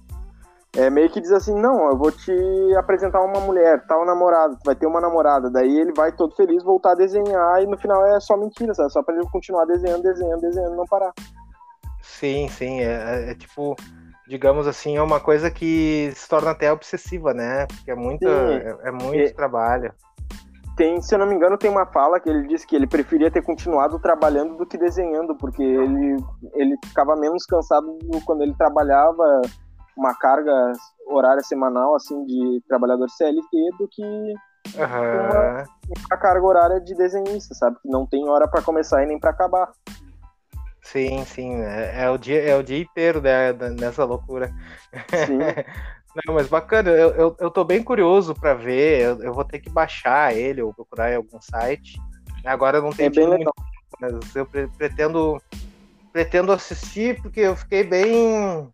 É 0.76 0.88
meio 0.88 1.10
que 1.10 1.20
diz 1.20 1.32
assim, 1.32 1.54
não, 1.54 1.88
eu 1.88 1.96
vou 1.96 2.12
te 2.12 2.32
apresentar 2.76 3.20
uma 3.22 3.40
mulher, 3.40 3.84
tal 3.88 4.06
namorada, 4.06 4.54
tu 4.54 4.64
vai 4.64 4.76
ter 4.76 4.86
uma 4.86 5.00
namorada. 5.00 5.50
Daí 5.50 5.80
ele 5.80 5.92
vai 5.92 6.12
todo 6.12 6.36
feliz 6.36 6.62
voltar 6.62 6.92
a 6.92 6.94
desenhar 6.94 7.62
e 7.62 7.66
no 7.66 7.76
final 7.76 8.06
é 8.06 8.20
só 8.20 8.36
mentira, 8.36 8.72
sabe? 8.74 8.92
Só 8.92 9.02
pra 9.02 9.16
ele 9.16 9.26
continuar 9.32 9.64
desenhando, 9.64 10.02
desenhando, 10.02 10.40
desenhando, 10.40 10.76
não 10.76 10.86
parar. 10.86 11.12
Sim, 12.00 12.48
sim, 12.48 12.80
é, 12.80 12.84
é, 12.84 13.30
é 13.30 13.34
tipo 13.34 13.74
digamos 14.30 14.68
assim, 14.68 14.96
é 14.96 15.02
uma 15.02 15.18
coisa 15.18 15.50
que 15.50 16.12
se 16.14 16.28
torna 16.28 16.52
até 16.52 16.72
obsessiva, 16.72 17.34
né? 17.34 17.66
Porque 17.66 17.90
é 17.90 17.96
muito, 17.96 18.28
é, 18.28 18.78
é, 18.84 18.90
muito 18.92 19.16
e, 19.16 19.34
trabalho. 19.34 19.92
Tem, 20.76 21.02
se 21.02 21.12
eu 21.12 21.18
não 21.18 21.26
me 21.26 21.34
engano, 21.34 21.58
tem 21.58 21.68
uma 21.68 21.84
fala 21.84 22.20
que 22.20 22.30
ele 22.30 22.46
disse 22.46 22.64
que 22.64 22.76
ele 22.76 22.86
preferia 22.86 23.28
ter 23.28 23.42
continuado 23.42 23.98
trabalhando 23.98 24.56
do 24.56 24.64
que 24.64 24.78
desenhando, 24.78 25.34
porque 25.34 25.64
ele, 25.64 26.16
ele 26.54 26.76
ficava 26.84 27.16
menos 27.16 27.44
cansado 27.44 27.98
quando 28.24 28.42
ele 28.42 28.54
trabalhava 28.54 29.42
uma 29.96 30.14
carga 30.14 30.72
horária 31.08 31.42
semanal, 31.42 31.96
assim, 31.96 32.24
de 32.24 32.62
trabalhador 32.68 33.10
CLT, 33.10 33.42
do 33.80 33.88
que 33.88 34.02
uhum. 34.02 34.84
uma, 35.26 35.64
uma 36.08 36.16
carga 36.16 36.46
horária 36.46 36.80
de 36.80 36.94
desenhista, 36.94 37.52
sabe? 37.56 37.76
Que 37.82 37.88
não 37.88 38.06
tem 38.06 38.28
hora 38.28 38.46
para 38.46 38.62
começar 38.62 39.02
e 39.02 39.06
nem 39.06 39.18
para 39.18 39.30
acabar. 39.30 39.72
Sim, 40.90 41.24
sim, 41.24 41.54
é, 41.62 42.02
é, 42.02 42.10
o, 42.10 42.18
dia, 42.18 42.42
é 42.42 42.56
o 42.56 42.64
dia 42.64 42.78
inteiro 42.78 43.20
né, 43.20 43.52
nessa 43.78 44.04
loucura. 44.04 44.52
Sim. 45.26 45.38
Não, 46.26 46.34
mas 46.34 46.48
bacana, 46.48 46.90
eu, 46.90 47.10
eu, 47.10 47.36
eu 47.38 47.50
tô 47.52 47.62
bem 47.62 47.84
curioso 47.84 48.34
para 48.34 48.52
ver, 48.52 49.00
eu, 49.00 49.22
eu, 49.22 49.32
vou 49.32 49.44
ter 49.44 49.60
que 49.60 49.70
baixar 49.70 50.36
ele 50.36 50.60
ou 50.60 50.74
procurar 50.74 51.12
em 51.12 51.14
algum 51.14 51.40
site. 51.40 51.96
Agora 52.44 52.80
não 52.80 52.90
tenho 52.90 53.06
é 53.06 53.10
bem 53.10 53.28
legal. 53.28 53.54
Mas 54.00 54.34
eu 54.34 54.44
pretendo, 54.76 55.40
pretendo 56.12 56.50
assistir 56.50 57.22
porque 57.22 57.38
eu 57.38 57.54
fiquei 57.54 57.84
bem 57.84 58.68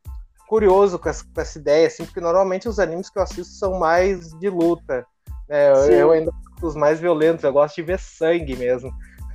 curioso 0.48 0.98
com 0.98 1.10
essa, 1.10 1.22
com 1.22 1.38
essa, 1.38 1.58
ideia, 1.58 1.88
assim, 1.88 2.06
porque 2.06 2.20
normalmente 2.22 2.66
os 2.66 2.78
animes 2.78 3.10
que 3.10 3.18
eu 3.18 3.22
assisto 3.22 3.52
são 3.52 3.78
mais 3.78 4.30
de 4.38 4.48
luta. 4.48 5.06
Né? 5.46 5.68
Eu, 5.68 5.92
eu, 5.92 6.10
ainda 6.12 6.32
os 6.62 6.74
mais 6.74 6.98
violentos, 6.98 7.44
eu 7.44 7.52
gosto 7.52 7.76
de 7.76 7.82
ver 7.82 7.98
sangue 7.98 8.56
mesmo. 8.56 8.90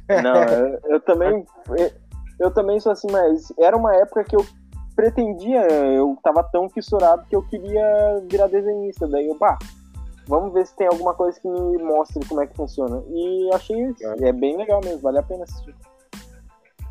Não, 0.09 0.43
eu, 0.43 0.79
eu 0.85 0.99
também 1.01 1.45
eu 2.41 2.49
também 2.49 2.79
sou 2.79 2.91
assim, 2.91 3.07
mas 3.11 3.53
era 3.59 3.77
uma 3.77 3.95
época 3.95 4.23
que 4.23 4.35
eu 4.35 4.43
pretendia, 4.95 5.61
eu 5.71 6.17
tava 6.23 6.43
tão 6.43 6.67
fissurado 6.67 7.23
que 7.29 7.35
eu 7.35 7.43
queria 7.43 8.23
virar 8.29 8.47
desenhista. 8.47 9.07
Daí 9.07 9.27
eu, 9.27 9.35
pá, 9.35 9.59
vamos 10.27 10.51
ver 10.51 10.65
se 10.65 10.75
tem 10.75 10.87
alguma 10.87 11.13
coisa 11.13 11.39
que 11.39 11.47
me 11.47 11.77
mostre 11.83 12.25
como 12.27 12.41
é 12.41 12.47
que 12.47 12.55
funciona. 12.55 13.03
E 13.09 13.49
achei 13.53 13.95
é. 14.23 14.29
é 14.29 14.33
bem 14.33 14.57
legal 14.57 14.81
mesmo, 14.83 15.01
vale 15.01 15.19
a 15.19 15.23
pena 15.23 15.43
assistir. 15.43 15.75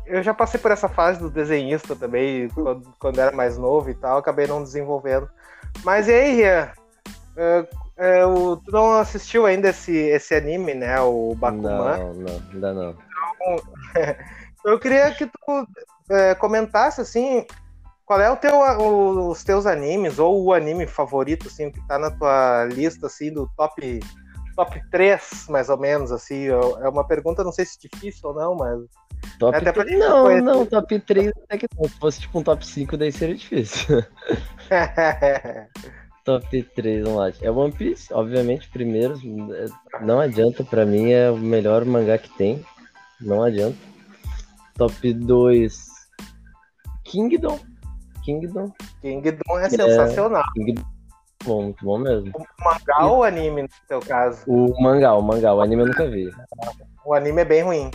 Eu 0.05 0.23
já 0.23 0.33
passei 0.33 0.59
por 0.59 0.71
essa 0.71 0.87
fase 0.87 1.19
do 1.19 1.29
desenhista 1.29 1.95
também, 1.97 2.47
quando, 2.49 2.93
quando 2.97 3.19
era 3.19 3.35
mais 3.35 3.57
novo 3.57 3.89
e 3.89 3.93
tal, 3.93 4.17
acabei 4.17 4.47
não 4.47 4.63
desenvolvendo. 4.63 5.29
Mas 5.83 6.07
e 6.07 6.13
aí, 6.13 6.35
Rian? 6.35 6.71
Uh, 7.35 8.51
uh, 8.53 8.57
tu 8.57 8.71
não 8.71 8.93
assistiu 8.93 9.45
ainda 9.45 9.69
esse, 9.69 9.95
esse 9.95 10.33
anime, 10.33 10.73
né? 10.73 10.99
O 11.01 11.35
Bakuman? 11.35 11.97
Não, 11.97 12.13
não, 12.13 12.41
ainda 12.53 12.73
não. 12.73 12.95
Então, 13.95 14.40
Eu 14.65 14.79
queria 14.79 15.11
que 15.13 15.25
tu 15.25 15.67
é, 16.09 16.35
comentasse 16.35 17.01
assim, 17.01 17.45
qual 18.05 18.19
é 18.21 18.29
o 18.29 18.37
teu, 18.37 18.55
o, 18.55 19.29
os 19.29 19.43
teus 19.43 19.65
animes 19.65 20.19
ou 20.19 20.43
o 20.43 20.53
anime 20.53 20.85
favorito 20.87 21.47
assim 21.47 21.71
que 21.71 21.85
tá 21.87 21.97
na 21.97 22.11
tua 22.11 22.65
lista 22.65 23.07
assim 23.07 23.33
do 23.33 23.49
top 23.55 23.99
top 24.55 24.81
3, 24.91 25.47
mais 25.49 25.69
ou 25.69 25.77
menos 25.77 26.11
assim. 26.11 26.47
É 26.47 26.89
uma 26.89 27.07
pergunta, 27.07 27.43
não 27.43 27.51
sei 27.51 27.65
se 27.65 27.77
é 27.85 27.89
difícil 27.89 28.29
ou 28.29 28.35
não, 28.35 28.55
mas 28.55 28.79
Top 29.39 29.55
até 29.55 29.71
3, 29.71 29.99
não, 29.99 30.23
conhecer. 30.23 30.41
não, 30.41 30.65
top 30.65 30.99
3 30.99 31.31
até 31.43 31.57
que 31.57 31.67
não. 31.75 31.87
Se 31.87 31.99
fosse 31.99 32.21
tipo 32.21 32.39
um 32.39 32.43
top 32.43 32.65
5, 32.65 32.97
daí 32.97 33.11
seria 33.11 33.35
difícil. 33.35 34.03
top 36.23 36.63
3, 36.75 37.03
vamos 37.03 37.19
lá. 37.19 37.31
É 37.41 37.49
One 37.49 37.71
Piece, 37.71 38.13
obviamente, 38.13 38.69
primeiro. 38.69 39.19
Não 40.01 40.19
adianta, 40.19 40.63
pra 40.63 40.85
mim 40.85 41.11
é 41.11 41.29
o 41.31 41.37
melhor 41.37 41.85
mangá 41.85 42.17
que 42.17 42.29
tem. 42.37 42.63
Não 43.19 43.43
adianta. 43.43 43.77
Top 44.75 45.13
2, 45.13 45.87
Kingdom. 47.03 47.59
Kingdom. 48.23 48.71
Kingdom 49.01 49.59
é, 49.59 49.65
é 49.65 49.69
sensacional. 49.69 50.43
Kingdom. 50.53 50.83
Bom, 51.43 51.63
muito 51.63 51.83
bom 51.83 51.97
mesmo. 51.97 52.31
O 52.35 52.63
mangá 52.63 53.05
ou 53.05 53.19
o 53.19 53.23
anime, 53.23 53.63
no 53.63 53.69
seu 53.87 53.99
caso? 53.99 54.43
O 54.47 54.81
mangá, 54.81 55.13
o 55.15 55.21
mangá. 55.21 55.53
O 55.53 55.61
anime 55.61 55.81
eu 55.81 55.87
nunca 55.87 56.07
vi. 56.07 56.31
O 57.03 57.13
anime 57.13 57.41
é 57.41 57.45
bem 57.45 57.63
ruim. 57.63 57.91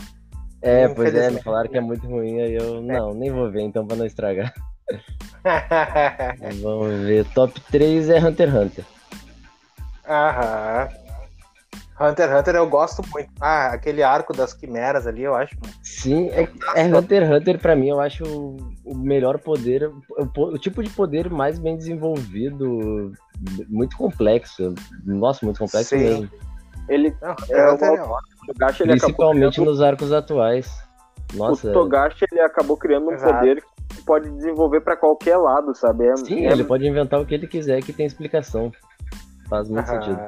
É, 0.61 0.87
pois 0.87 1.13
é, 1.15 1.29
me 1.29 1.41
falaram 1.41 1.69
que 1.69 1.77
é 1.77 1.81
muito 1.81 2.05
ruim, 2.07 2.41
aí 2.41 2.55
eu, 2.55 2.77
é. 2.77 2.81
não, 2.81 3.13
nem 3.13 3.31
vou 3.31 3.49
ver, 3.49 3.61
então, 3.61 3.85
pra 3.85 3.95
não 3.95 4.05
estragar. 4.05 4.53
Vamos 6.61 7.05
ver. 7.05 7.25
Top 7.33 7.59
3 7.71 8.09
é 8.09 8.19
Hunter 8.19 8.49
x 8.49 8.57
Hunter. 8.57 8.85
Aham. 10.07 10.89
Hunter 11.99 12.29
x 12.29 12.39
Hunter 12.39 12.55
eu 12.55 12.69
gosto 12.69 13.01
muito. 13.11 13.29
Ah, 13.41 13.67
aquele 13.73 14.03
arco 14.03 14.31
das 14.31 14.53
quimeras 14.53 15.07
ali, 15.07 15.23
eu 15.23 15.33
acho. 15.35 15.55
Sim, 15.81 16.29
é, 16.29 16.47
é 16.75 16.85
Hunter 16.85 17.23
x 17.23 17.31
Hunter 17.31 17.59
pra 17.59 17.75
mim, 17.75 17.89
eu 17.89 17.99
acho 17.99 18.23
o, 18.23 18.57
o 18.85 18.95
melhor 18.95 19.39
poder, 19.39 19.89
o, 19.89 20.29
o, 20.35 20.57
tipo 20.57 20.83
de 20.83 20.89
poder 20.91 21.29
mais 21.29 21.57
bem 21.57 21.75
desenvolvido, 21.75 23.11
muito 23.67 23.97
complexo. 23.97 24.73
Nossa, 25.05 25.45
muito 25.45 25.59
complexo 25.59 25.89
Sim. 25.89 26.03
mesmo. 26.03 26.29
Ele, 26.87 27.15
Não, 27.21 27.35
é, 27.49 27.71
Hunter 27.71 27.91
o 27.91 27.95
é 27.95 28.01
ótimo. 28.01 28.37
Togashi, 28.47 28.83
ele 28.83 28.91
Principalmente 28.91 29.55
acabou 29.59 29.73
nos 29.73 29.81
arcos 29.81 30.11
atuais. 30.13 30.67
criando, 31.27 31.49
Nossa, 31.49 31.69
o 31.69 31.73
Togashi 31.73 32.25
ele 32.31 32.41
acabou 32.41 32.77
criando 32.77 33.07
um 33.09 33.13
Exato. 33.13 33.33
poder 33.33 33.63
que 33.89 34.01
pode 34.03 34.29
desenvolver 34.29 34.81
pra 34.81 34.95
qualquer 34.95 35.35
lado, 35.37 35.75
sabe? 35.75 36.05
É, 36.07 36.15
sim, 36.15 36.45
é- 36.45 36.51
ele 36.51 36.63
pode 36.63 36.87
inventar 36.87 37.19
o 37.19 37.25
que 37.25 37.33
ele 37.33 37.47
quiser 37.47 37.81
que 37.83 37.91
tem 37.91 38.05
explicação. 38.05 38.71
Faz 39.49 39.69
muito 39.69 39.87
sentido. 39.89 40.19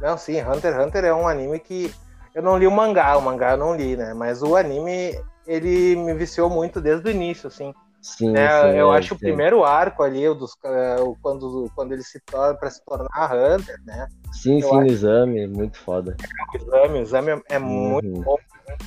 Não, 0.00 0.16
sim, 0.16 0.40
Hunter 0.42 0.74
x 0.74 0.86
Hunter 0.86 1.04
é 1.04 1.14
um 1.14 1.26
anime 1.28 1.58
que. 1.58 1.92
Eu 2.34 2.42
não 2.42 2.56
li 2.56 2.66
o 2.66 2.70
mangá, 2.70 3.16
o 3.16 3.22
mangá 3.22 3.52
eu 3.52 3.56
não 3.56 3.74
li, 3.74 3.96
né? 3.96 4.14
Mas 4.14 4.42
o 4.42 4.54
anime, 4.54 5.20
ele 5.46 5.96
me 5.96 6.14
viciou 6.14 6.48
muito 6.48 6.80
desde 6.80 7.08
o 7.08 7.10
início, 7.10 7.48
assim. 7.48 7.72
Sim, 8.00 8.32
né? 8.32 8.48
sim, 8.48 8.78
eu 8.78 8.92
é, 8.92 8.98
acho 8.98 9.14
o 9.14 9.18
sim. 9.18 9.24
primeiro 9.24 9.64
arco 9.64 10.02
ali, 10.04 10.28
o 10.28 10.34
dos, 10.34 10.52
o- 11.00 11.16
quando, 11.20 11.70
quando 11.74 11.92
ele 11.92 12.02
se 12.02 12.20
torna 12.20 12.54
para 12.54 12.70
se 12.70 12.82
tornar 12.84 13.08
Hunter, 13.34 13.76
né? 13.84 14.06
Sim, 14.32 14.60
eu 14.60 14.68
sim, 14.68 14.78
acho- 14.78 14.86
exame, 14.86 15.46
muito 15.48 15.78
foda. 15.78 16.16
O 16.52 16.56
exame, 16.56 16.98
o 16.98 17.02
exame 17.02 17.30
é, 17.32 17.42
é 17.56 17.58
muito 17.58 18.06
Uhum. 18.06 18.22
bom. 18.22 18.36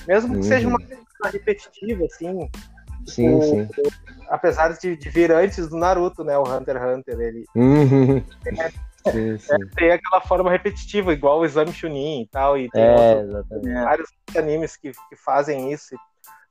Mesmo 0.07 0.39
que 0.39 0.45
seja 0.45 0.67
Uhum. 0.67 0.75
uma 0.75 0.79
coisa 0.79 1.33
repetitiva, 1.33 2.05
assim, 2.05 2.49
Sim, 3.05 3.35
o- 3.37 3.41
sim. 3.41 3.67
apesar 4.29 4.69
de, 4.77 4.95
de 4.95 5.09
vir 5.09 5.31
antes 5.31 5.67
do 5.67 5.75
Naruto, 5.77 6.23
né? 6.23 6.37
O 6.37 6.43
Hunter 6.43 6.77
x 6.77 6.97
Hunter, 6.97 7.19
ele 7.19 7.45
Uhum. 7.55 8.23
Sim, 9.09 9.37
sim. 9.37 9.57
tem 9.75 9.91
aquela 9.91 10.21
forma 10.21 10.49
repetitiva, 10.51 11.13
igual 11.13 11.39
o 11.39 11.45
exame 11.45 11.73
Chunin 11.73 12.21
e 12.21 12.27
tal, 12.27 12.57
e 12.57 12.69
tem 12.69 12.83
É, 12.83 13.15
outros- 13.23 13.63
vários 13.83 14.09
animes 14.35 14.75
que, 14.75 14.91
que 14.91 15.15
fazem 15.15 15.71
isso, 15.71 15.95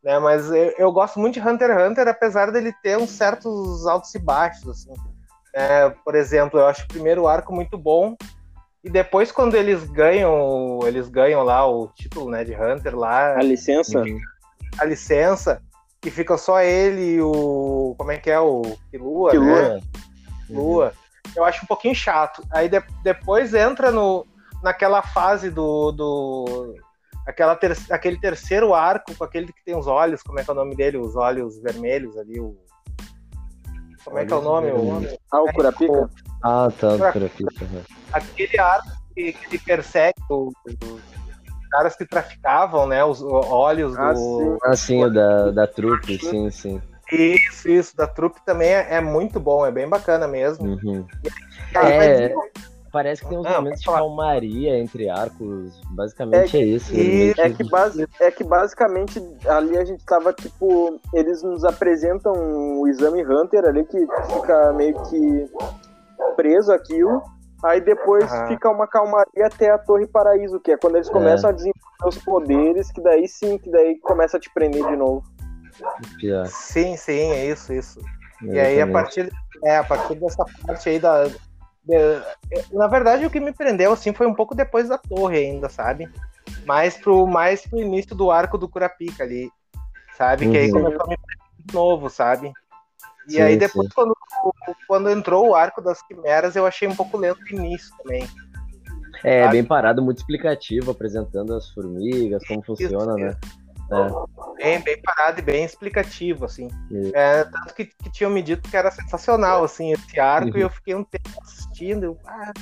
né? 0.03 0.19
Mas 0.19 0.51
eu, 0.51 0.75
eu 0.79 0.93
gosto 0.93 1.19
muito 1.21 1.35
de 1.35 1.41
Hunter 1.41 1.71
x 1.71 1.83
Hunter, 1.91 2.09
apesar 2.09 2.51
dele 2.51 2.73
ter 2.83 2.97
uns 2.99 3.11
certos 3.11 3.87
altos 3.87 4.15
e 4.15 4.19
baixos, 4.19 4.69
assim. 4.69 4.93
É, 5.55 5.91
por 5.91 6.15
exemplo, 6.15 6.61
eu 6.61 6.67
acho 6.67 6.85
o 6.85 6.89
primeiro 6.89 7.27
arco 7.27 7.53
muito 7.53 7.77
bom 7.77 8.17
e 8.85 8.89
depois 8.89 9.33
quando 9.33 9.57
eles 9.57 9.85
ganham, 9.91 10.79
eles 10.85 11.09
ganham 11.09 11.43
lá 11.43 11.67
o 11.69 11.89
título, 11.89 12.31
né, 12.31 12.45
de 12.45 12.55
Hunter 12.55 12.97
lá, 12.97 13.37
A 13.37 13.43
licença? 13.43 14.03
A 14.79 14.85
licença, 14.85 15.61
que 16.01 16.11
fica 16.11 16.39
só 16.39 16.61
ele 16.63 17.17
e 17.17 17.21
o 17.21 17.95
como 17.99 18.13
é 18.13 18.17
que 18.17 18.31
é 18.31 18.39
o 18.41 18.63
Killua, 18.91 19.31
Killua. 19.33 19.63
né? 19.75 19.81
Lua. 20.49 20.93
Eu 21.37 21.45
acho 21.45 21.65
um 21.65 21.67
pouquinho 21.67 21.95
chato. 21.95 22.43
Aí 22.53 22.69
de- 22.69 22.83
depois 23.03 23.55
entra 23.55 23.91
no, 23.91 24.27
naquela 24.63 25.03
fase 25.03 25.51
do. 25.51 25.93
do 25.93 26.75
aquela 27.27 27.55
ter, 27.55 27.77
aquele 27.91 28.19
terceiro 28.19 28.75
arco 28.75 29.15
com 29.15 29.23
aquele 29.25 29.53
que 29.53 29.65
tem 29.65 29.77
os 29.77 29.87
olhos, 29.87 30.23
como 30.23 30.41
é 30.41 30.45
que 30.45 30.51
é 30.51 30.53
o 30.53 30.57
nome 30.57 30.75
dele? 30.75 30.97
Os 30.99 31.15
olhos 31.17 31.61
vermelhos 31.63 32.17
ali. 32.19 32.41
O, 32.41 32.57
como 34.05 34.19
é 34.19 34.25
que 34.25 34.33
é 34.33 34.37
o 34.37 34.41
nome? 34.43 34.71
O, 34.73 35.19
Ah, 35.31 35.43
o 35.43 35.53
Kurapika? 35.53 36.11
Ah, 36.43 36.69
tá, 36.79 37.09
aqui. 37.11 37.45
uhum. 37.45 37.83
aquele 38.13 38.59
arco 38.59 38.89
que, 39.15 39.33
que 39.33 39.47
ele 39.47 39.59
persegue 39.59 40.15
o- 40.31 40.51
os 40.67 41.01
caras 41.71 41.95
que 41.95 42.05
traficavam, 42.07 42.87
né? 42.89 43.05
Os 43.05 43.23
olhos 43.23 43.97
Ah, 43.97 44.13
do. 44.13 44.19
sim. 44.19 44.59
Ah, 44.65 44.77
sim, 44.77 45.05
o 45.05 45.11
da, 45.11 45.51
da 45.51 45.67
trupe, 45.67 46.19
sim, 46.19 46.51
sim. 46.51 46.83
Isso, 47.13 47.69
isso, 47.69 47.97
da 47.97 48.07
trupe 48.07 48.41
também 48.45 48.69
é, 48.69 48.95
é 48.97 49.01
muito 49.01 49.41
bom, 49.41 49.67
é 49.67 49.71
bem 49.71 49.89
bacana 49.89 50.27
mesmo. 50.29 50.67
Uhum. 50.83 51.05
Aí 51.75 51.93
É, 51.93 52.35
parece 52.93 53.23
que 53.23 53.29
tem 53.29 53.39
uns 53.39 53.47
Ah, 53.47 53.57
momentos 53.57 53.81
de 53.81 53.87
calmaria 53.87 54.79
entre 54.79 55.09
arcos. 55.09 55.81
Basicamente 55.91 56.57
é, 56.57 56.61
isso. 56.65 56.95
ele 56.95 57.31
e- 57.31 57.35
É 57.41 57.51
que, 57.51 57.65
base, 57.65 58.07
é 58.21 58.31
que 58.31 58.45
basicamente 58.45 59.23
ali 59.49 59.77
a 59.77 59.85
gente 59.85 60.05
tava, 60.05 60.33
tipo, 60.33 61.01
eles 61.15 61.43
nos 61.43 61.65
apresentam 61.65 62.33
o 62.81 62.87
exame 62.89 63.25
Hunter 63.25 63.65
ali 63.65 63.85
que 63.85 63.99
fica 64.33 64.73
meio 64.73 64.95
que 65.05 65.51
preso 66.37 66.73
aquilo. 66.73 67.23
Aí 67.63 67.79
depois 67.81 68.25
fica 68.49 68.71
uma 68.71 68.87
calmaria 68.87 69.47
até 69.47 69.71
a 69.71 69.77
Torre 69.77 70.07
Paraíso, 70.07 70.59
que 70.61 70.73
é 70.73 70.79
quando 70.79 70.97
eles 70.97 71.11
começam 71.11 71.51
a 71.51 71.53
desenvolver 71.53 71.81
os 72.07 72.17
poderes, 72.19 72.91
que 72.91 73.03
daí 73.03 73.29
sim, 73.29 73.59
que 73.59 73.71
daí 73.71 73.99
começa 73.99 74.39
a 74.39 74.41
te 74.41 74.51
prender 74.55 74.83
de 74.87 74.97
novo. 74.97 75.23
Pior, 76.19 76.47
Sim, 76.47 76.97
sim, 76.97 77.33
é 77.33 77.47
isso, 77.47 77.73
isso. 77.73 78.01
E 78.43 78.59
aí, 78.59 78.81
a 78.81 78.87
partir, 78.87 79.33
é, 79.65 79.77
a 79.77 79.85
partir 79.85 80.15
dessa 80.17 80.45
parte 80.67 80.89
aí 80.89 80.99
da. 80.99 81.27
de- 81.27 82.23
na 82.73 82.87
verdade, 82.87 83.25
o 83.27 83.31
que 83.31 83.41
me 83.41 83.53
prendeu 83.53 83.93
assim 83.93 84.13
foi 84.13 84.27
um 84.27 84.35
pouco 84.35 84.55
depois 84.55 84.89
da 84.89 84.99
torre 84.99 85.39
ainda, 85.39 85.69
sabe? 85.69 86.11
Mais 86.65 86.97
pro, 86.97 87.27
mais 87.27 87.67
pro 87.67 87.81
início 87.81 88.15
do 88.15 88.31
arco 88.31 88.57
do 88.59 88.69
Kurapika 88.69 89.23
ali, 89.25 89.51
sabe? 90.17 90.51
Que 90.51 90.59
aí 90.59 90.67
Uhum. 90.67 90.73
começou 90.73 91.05
a 91.05 91.09
me 91.09 91.17
prender 91.17 91.67
de 91.67 91.75
novo, 91.75 92.11
sabe? 92.11 92.53
E 93.29 93.35
Sim, 93.35 93.43
aí 93.43 93.57
depois, 93.57 93.87
sim. 93.87 93.95
quando, 93.95 94.17
quando 94.87 95.11
entrou 95.11 95.49
o 95.49 95.55
arco 95.55 95.81
das 95.81 96.03
quimeras, 96.03 96.57
eu 96.57 96.67
achei 96.67 96.89
um 96.89 96.97
pouco 96.97 97.17
lento 97.17 97.39
o 97.51 97.55
início 97.55 97.95
também. 98.03 98.29
É, 99.23 99.43
sabe? 99.43 99.53
bem 99.53 99.65
parado, 99.65 100.03
muito 100.03 100.19
explicativo, 100.19 100.91
apresentando 100.91 101.55
as 101.55 101.71
formigas, 101.71 102.43
como 102.47 102.63
funciona, 102.63 103.17
né? 103.17 103.37
É. 103.93 104.63
Bem, 104.63 104.81
bem 104.81 105.03
parado 105.03 105.41
e 105.41 105.43
bem 105.43 105.65
explicativo, 105.65 106.45
assim. 106.45 106.69
É, 107.15 107.45
tanto 107.45 107.75
que, 107.75 107.87
que 107.87 108.11
tinham 108.11 108.31
me 108.31 108.43
dito 108.43 108.69
que 108.69 108.77
era 108.77 108.91
sensacional, 108.91 109.65
assim, 109.65 109.93
esse 109.93 110.21
arco, 110.21 110.51
Uhum. 110.51 110.59
e 110.59 110.61
eu 110.61 110.71
fiquei 110.71 110.95
um 110.95 111.05
tempo 111.05 111.31
assistindo. 111.43 112.05
eu, 112.05 112.19
ah, 112.27 112.53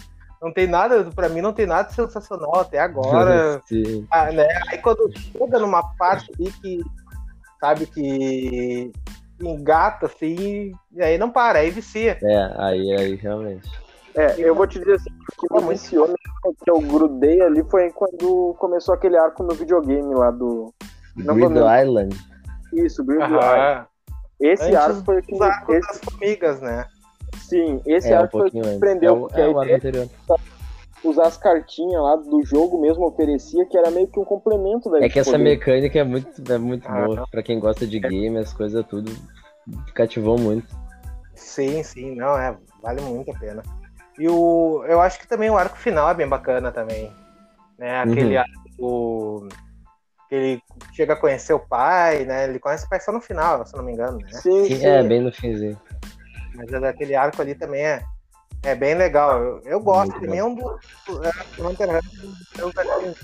não 0.41 0.53
tem 0.53 0.67
nada, 0.67 1.05
pra 1.15 1.29
mim 1.29 1.41
não 1.41 1.53
tem 1.53 1.67
nada 1.67 1.89
de 1.89 1.95
sensacional 1.95 2.61
até 2.61 2.79
agora. 2.79 3.61
Sim. 3.67 4.07
Ah, 4.11 4.31
né? 4.31 4.47
Aí 4.71 4.79
quando 4.79 5.11
chega 5.19 5.59
numa 5.59 5.83
parte 5.97 6.31
ali 6.39 6.53
que, 6.53 6.81
sabe, 7.61 7.87
que 7.87 8.93
engata, 9.41 10.07
assim, 10.07 10.73
e 10.93 11.03
aí 11.03 11.19
não 11.19 11.31
para, 11.31 11.59
aí 11.59 11.71
vicia. 11.71 12.19
É, 12.23 12.55
aí, 12.57 12.93
aí 12.97 13.15
realmente. 13.17 13.69
É, 14.15 14.35
eu 14.39 14.55
vou 14.55 14.67
te 14.67 14.79
dizer 14.79 14.95
assim, 14.95 15.11
o 15.11 15.49
que 15.49 15.55
me 15.63 15.69
viciou 15.71 16.07
mesmo, 16.07 16.57
que 16.65 16.71
eu 16.71 16.81
grudei 16.81 17.41
ali 17.41 17.63
foi 17.71 17.91
quando 17.93 18.55
começou 18.59 18.95
aquele 18.95 19.17
arco 19.17 19.43
no 19.43 19.55
videogame 19.55 20.15
lá 20.15 20.31
do. 20.31 20.73
Não 21.19 21.35
vou 21.35 21.49
Grid 21.49 21.55
lembrar. 21.55 21.85
Island. 21.85 22.17
Isso, 22.73 23.05
Wild. 23.05 23.23
Aham. 23.23 23.87
Esse 24.41 24.63
Antes 24.65 24.77
arco 24.77 25.05
foi 25.05 25.19
o 25.19 25.23
que 25.23 25.43
arcos 25.43 25.75
Esse, 25.77 25.89
das 25.89 25.99
formigas, 26.01 26.61
né? 26.61 26.87
sim, 27.41 27.81
esse 27.87 28.13
É, 28.13 28.17
um 28.19 28.23
arco 28.23 28.39
foi 28.39 28.49
o 28.49 28.51
que 28.51 28.59
antes. 28.61 28.79
prendeu, 28.79 29.09
É 29.09 29.13
o, 29.17 29.21
porque 29.23 29.41
é 29.41 29.45
a 29.45 29.49
o 29.49 29.59
arco 29.59 29.63
ideia 29.65 29.77
anterior. 29.77 30.09
usar 31.05 31.27
as 31.27 31.37
cartinhas 31.37 32.03
lá 32.03 32.17
do 32.17 32.43
jogo 32.45 32.81
mesmo 32.81 33.07
oferecia, 33.07 33.67
que 33.67 33.77
era 33.77 33.91
meio 33.91 34.07
que 34.09 34.19
um 34.21 34.25
complemento 34.25 34.91
da 34.91 34.99
É 35.05 35.09
que 35.09 35.19
essa 35.19 35.33
poder. 35.33 35.45
mecânica 35.45 35.99
é 35.99 36.05
muito, 36.05 36.53
é 36.53 36.59
muito 36.59 36.89
Ah, 36.89 37.05
boa. 37.07 37.27
Pra 37.31 37.43
quem 37.43 37.59
gosta 37.59 37.87
de 37.87 37.99
game, 37.99 38.37
as 38.39 38.53
coisas 38.53 38.85
tudo 38.87 39.11
cativou 39.95 40.39
muito. 40.39 40.67
Sim, 41.35 41.83
sim, 41.83 42.15
não, 42.15 42.37
é, 42.39 42.57
vale 42.83 43.01
muito 43.01 43.31
a 43.31 43.39
pena. 43.39 43.63
E 44.19 44.29
o, 44.29 44.85
eu 44.87 45.01
acho 45.01 45.19
que 45.21 45.29
também 45.29 45.49
o 45.51 45.57
arco 45.57 45.77
final 45.77 46.11
é 46.11 46.15
bem 46.15 46.29
bacana 46.29 46.71
também. 46.73 47.13
Né? 47.79 48.01
Aquele 48.01 48.37
Uhum. 48.37 48.41
arco 48.41 49.49
ele 50.31 50.63
chega 50.93 51.15
a 51.15 51.17
conhecer 51.17 51.53
o 51.55 51.61
pai, 51.61 52.25
né? 52.25 52.45
Ele 52.45 52.59
conhece 52.59 52.87
o 52.87 52.89
pai 52.89 53.01
só 53.01 53.13
no 53.13 53.21
final, 53.21 53.65
se 53.67 53.75
eu 53.75 53.79
não 53.79 53.85
me 53.85 53.93
engano, 53.93 54.19
né? 54.19 54.29
Sim, 54.31 54.65
Sim, 54.67 54.85
é, 54.87 55.03
bem 55.03 55.21
no 55.21 55.33
finzinho. 55.33 55.81
Mas 56.55 56.73
é 56.73 56.81
daquele 56.81 57.15
arco 57.15 57.41
ali 57.41 57.55
também 57.55 57.85
é, 57.85 58.03
é 58.65 58.75
bem 58.75 58.95
legal. 58.95 59.43
Eu, 59.43 59.63
eu 59.65 59.81
gosto, 59.81 60.11
Muito 60.11 60.21
também 60.25 60.41
é 60.41 60.45
um 60.45 60.55
dos 60.55 60.65
é, 61.25 61.63
um 61.63 61.75
dos 61.75 62.47
meus 62.57 62.79
animes 62.79 63.17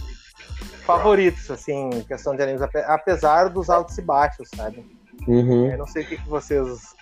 favoritos, 0.84 1.50
assim, 1.50 1.90
em 1.90 2.02
questão 2.02 2.36
de 2.36 2.42
animes, 2.42 2.62
ape- 2.62 2.84
apesar 2.86 3.48
dos 3.48 3.70
altos 3.70 3.96
e 3.98 4.02
baixos, 4.02 4.48
sabe? 4.54 4.84
Uhum. 5.26 5.70
Eu 5.70 5.78
não 5.78 5.86
sei 5.86 6.02
o 6.02 6.06
que, 6.06 6.16
que 6.16 6.28
vocês. 6.28 6.94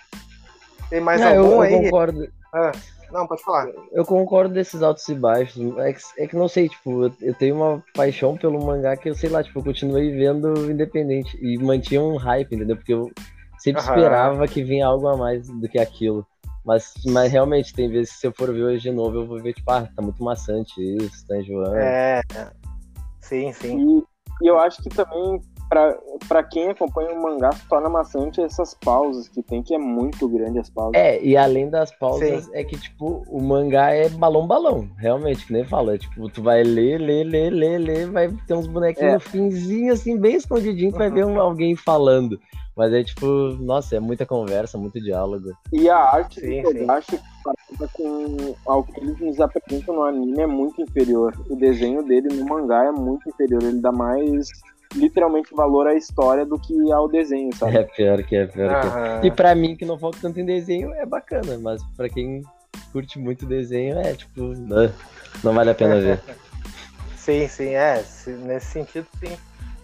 Tem 0.89 1.01
mais 1.01 1.21
eu, 1.21 1.27
algum 1.27 1.55
eu 1.55 1.61
aí? 1.61 1.83
concordo. 1.83 2.27
Ah, 2.53 2.71
não, 3.13 3.27
pode 3.27 3.43
falar. 3.43 3.67
Eu 3.91 4.03
concordo 4.03 4.53
desses 4.53 4.81
altos 4.81 5.07
e 5.07 5.13
baixos. 5.13 5.77
É 5.77 5.93
que, 5.93 6.01
é 6.17 6.27
que 6.27 6.35
não 6.35 6.47
sei, 6.47 6.67
tipo, 6.67 7.03
eu, 7.03 7.13
eu 7.21 7.33
tenho 7.35 7.55
uma 7.55 7.83
paixão 7.93 8.35
pelo 8.35 8.65
mangá 8.65 8.97
que 8.97 9.07
eu 9.07 9.13
sei 9.13 9.29
lá, 9.29 9.43
tipo, 9.43 9.59
eu 9.59 9.63
continuei 9.63 10.11
vendo 10.11 10.71
independente. 10.71 11.37
E 11.39 11.57
mantinha 11.59 12.01
um 12.01 12.17
hype, 12.17 12.55
entendeu? 12.55 12.75
Porque 12.75 12.93
eu 12.93 13.11
sempre 13.59 13.81
Aham. 13.81 13.89
esperava 13.91 14.47
que 14.47 14.63
vinha 14.63 14.87
algo 14.87 15.07
a 15.07 15.15
mais 15.15 15.47
do 15.47 15.69
que 15.69 15.77
aquilo. 15.77 16.25
Mas, 16.65 16.93
mas 17.05 17.31
realmente, 17.31 17.73
tem 17.73 17.89
vezes 17.89 18.13
que 18.13 18.19
se 18.19 18.27
eu 18.27 18.33
for 18.33 18.51
ver 18.51 18.63
hoje 18.63 18.89
de 18.89 18.91
novo, 18.91 19.17
eu 19.17 19.27
vou 19.27 19.39
ver, 19.39 19.53
tipo, 19.53 19.69
ah, 19.69 19.87
tá 19.95 20.01
muito 20.01 20.23
maçante 20.23 20.73
isso, 20.81 21.27
tá 21.27 21.37
enjoando. 21.37 21.75
É. 21.75 22.21
Sim, 23.21 23.53
sim. 23.53 24.03
E, 24.41 24.45
e 24.45 24.47
eu 24.47 24.57
acho 24.59 24.81
que 24.81 24.89
também 24.89 25.39
pra, 25.73 25.97
pra 26.27 26.43
quem 26.43 26.69
acompanha 26.69 27.15
o 27.15 27.21
mangá, 27.21 27.51
se 27.51 27.67
torna 27.67 27.89
maçante 27.89 28.39
essas 28.39 28.75
pausas 28.75 29.27
que 29.27 29.41
tem, 29.41 29.63
que 29.63 29.73
é 29.73 29.77
muito 29.79 30.29
grande 30.29 30.59
as 30.59 30.69
pausas. 30.69 30.93
É, 30.93 31.19
e 31.23 31.35
além 31.35 31.67
das 31.67 31.91
pausas, 31.91 32.45
Sim. 32.45 32.51
é 32.53 32.63
que, 32.63 32.77
tipo, 32.77 33.23
o 33.27 33.41
mangá 33.41 33.89
é 33.89 34.07
balão-balão, 34.07 34.87
realmente, 34.97 35.47
que 35.47 35.53
nem 35.53 35.65
fala. 35.65 35.95
É, 35.95 35.97
tipo, 35.97 36.29
tu 36.29 36.43
vai 36.43 36.63
ler, 36.63 36.99
ler, 36.99 37.23
ler, 37.23 37.49
ler, 37.49 37.79
ler, 37.79 38.11
vai 38.11 38.29
ter 38.47 38.53
uns 38.53 38.67
bonequinhos 38.67 39.11
é. 39.11 39.15
no 39.15 39.19
finzinho, 39.19 39.93
assim, 39.93 40.15
bem 40.15 40.35
escondidinho, 40.35 40.91
tu 40.91 40.99
vai 40.99 41.09
ver 41.09 41.25
um, 41.25 41.41
alguém 41.41 41.75
falando. 41.75 42.39
Mas 42.75 42.91
é 42.91 43.03
tipo, 43.03 43.25
nossa, 43.59 43.95
é 43.95 43.99
muita 43.99 44.25
conversa, 44.25 44.77
muito 44.77 44.99
diálogo. 44.99 45.51
E 45.71 45.87
a 45.89 45.97
arte 45.97 46.39
sim, 46.39 46.61
do 46.63 46.73
Togashi, 46.73 47.19
com 47.93 48.55
ao 48.65 48.83
que 48.83 48.99
eles 48.99 49.19
nos 49.19 49.39
apresentam 49.39 49.95
no 49.95 50.03
anime, 50.03 50.41
é 50.41 50.47
muito 50.47 50.81
inferior. 50.81 51.33
O 51.49 51.55
desenho 51.55 52.03
dele 52.03 52.29
no 52.29 52.45
mangá 52.45 52.85
é 52.85 52.91
muito 52.91 53.29
inferior. 53.29 53.61
Ele 53.61 53.79
dá 53.79 53.91
mais 53.91 54.49
literalmente 54.95 55.53
valor 55.53 55.87
à 55.87 55.95
história 55.95 56.45
do 56.45 56.59
que 56.59 56.91
ao 56.91 57.07
desenho, 57.07 57.53
sabe? 57.55 57.77
É 57.77 57.83
pior 57.83 58.23
que 58.23 58.35
é, 58.35 58.45
pior 58.45 58.71
ah. 58.71 59.19
que 59.19 59.27
é. 59.27 59.29
E 59.29 59.31
pra 59.31 59.55
mim, 59.55 59.75
que 59.75 59.85
não 59.85 59.97
foco 59.97 60.17
tanto 60.21 60.39
em 60.39 60.45
desenho, 60.45 60.93
é 60.93 61.05
bacana, 61.05 61.57
mas 61.59 61.83
pra 61.95 62.09
quem 62.09 62.43
curte 62.91 63.19
muito 63.19 63.45
desenho, 63.45 63.99
é 63.99 64.13
tipo, 64.13 64.41
não, 64.41 64.91
não 65.43 65.53
vale 65.53 65.71
a 65.71 65.75
pena 65.75 65.99
ver. 65.99 66.19
Sim, 67.17 67.47
sim, 67.47 67.69
é. 67.69 68.03
Nesse 68.45 68.65
sentido, 68.65 69.07
sim. 69.17 69.37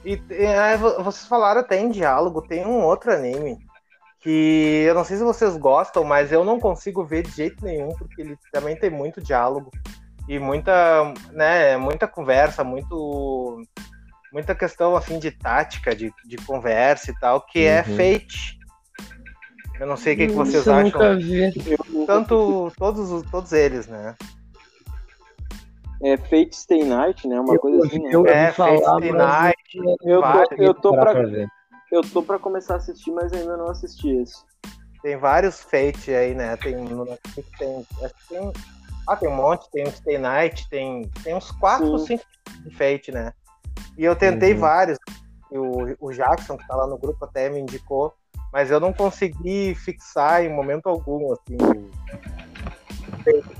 E 0.04 0.22
é, 0.30 0.76
vocês 0.76 1.26
falaram 1.26 1.62
até 1.62 1.80
em 1.80 1.90
diálogo, 1.90 2.42
tem 2.42 2.66
um 2.66 2.84
outro 2.84 3.14
anime 3.14 3.58
que 4.20 4.84
eu 4.86 4.94
não 4.94 5.06
sei 5.06 5.16
se 5.16 5.24
vocês 5.24 5.56
gostam, 5.56 6.04
mas 6.04 6.32
eu 6.32 6.44
não 6.44 6.60
consigo 6.60 7.06
ver 7.06 7.24
de 7.24 7.32
jeito 7.32 7.64
nenhum, 7.64 7.90
porque 7.96 8.22
ele 8.22 8.38
também 8.52 8.76
tem 8.76 8.90
muito 8.90 9.22
diálogo 9.22 9.72
e 10.28 10.38
muita, 10.38 11.14
né, 11.32 11.78
muita 11.78 12.08
conversa, 12.08 12.64
muito 12.64 13.64
muita 14.32 14.56
questão 14.56 14.96
assim 14.96 15.20
de 15.20 15.32
tática, 15.32 15.96
de, 15.96 16.14
de 16.26 16.38
conversa 16.38 17.12
e 17.12 17.20
tal, 17.20 17.42
que 17.42 17.60
é 17.60 17.84
uhum. 17.88 18.00
é 18.00 18.20
Fate. 18.20 18.60
Eu 19.80 19.88
não 19.88 19.96
sei 19.96 20.14
o 20.14 20.18
que, 20.18 20.28
que 20.28 20.34
vocês 20.34 20.68
eu 20.68 20.74
acham. 20.74 20.84
Nunca 20.84 21.16
vi. 21.16 21.54
Tanto 22.06 22.72
todos, 22.78 23.30
todos 23.32 23.52
eles, 23.54 23.88
né? 23.88 24.16
É 26.02 26.18
Fate 26.18 26.56
Stay 26.56 26.84
Night, 26.84 27.28
né? 27.28 27.40
Uma 27.40 27.54
eu, 27.54 27.60
coisa 27.60 27.86
assim. 27.86 28.00
Né? 28.00 28.10
Eu, 28.12 28.26
é, 28.28 28.52
Fate 28.52 28.84
Stay 28.84 29.12
Night. 29.12 29.78
Eu 30.04 30.22
tô, 30.22 30.56
eu 30.58 30.74
tô 30.74 30.92
pra, 30.92 31.14
eu 31.92 32.02
tô 32.02 32.24
pra 32.24 32.40
começar 32.40 32.76
a 32.76 32.78
assistir, 32.78 33.12
mas 33.12 33.32
ainda 33.32 33.56
não 33.56 33.70
assisti 33.70 34.10
esse. 34.10 34.44
Tem 35.02 35.18
vários 35.18 35.62
Fate 35.62 36.12
aí, 36.12 36.36
né? 36.36 36.58
Tem, 36.58 36.76
tem, 37.58 37.86
tem, 38.28 38.54
ah, 39.08 39.16
tem 39.16 39.30
um 39.30 39.36
monte, 39.36 39.70
tem 39.72 39.86
o 39.86 39.92
Stay 39.92 40.18
Night, 40.18 40.70
tem, 40.70 41.10
tem 41.24 41.34
uns 41.34 41.52
4 41.52 41.88
ou 41.88 42.00
5 42.00 42.24
de 42.64 42.76
Fate, 42.76 43.12
né? 43.12 43.34
E 43.98 44.04
eu 44.04 44.16
tentei 44.16 44.54
uhum. 44.54 44.60
vários. 44.60 44.98
O, 45.52 46.08
o 46.08 46.12
Jackson, 46.12 46.58
que 46.58 46.68
tá 46.68 46.76
lá 46.76 46.88
no 46.88 46.98
grupo, 46.98 47.26
até 47.26 47.50
me 47.50 47.60
indicou, 47.60 48.14
mas 48.54 48.70
eu 48.70 48.80
não 48.80 48.94
consegui 48.94 49.74
fixar 49.76 50.44
em 50.44 50.54
momento 50.54 50.88
algum, 50.88 51.34
assim. 51.34 51.58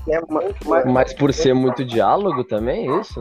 É 0.08 0.20
mas, 0.64 0.84
mas 0.86 1.12
por 1.12 1.34
ser 1.34 1.54
muito 1.54 1.84
diálogo 1.84 2.44
também, 2.44 2.90
é 2.90 3.00
isso? 3.00 3.20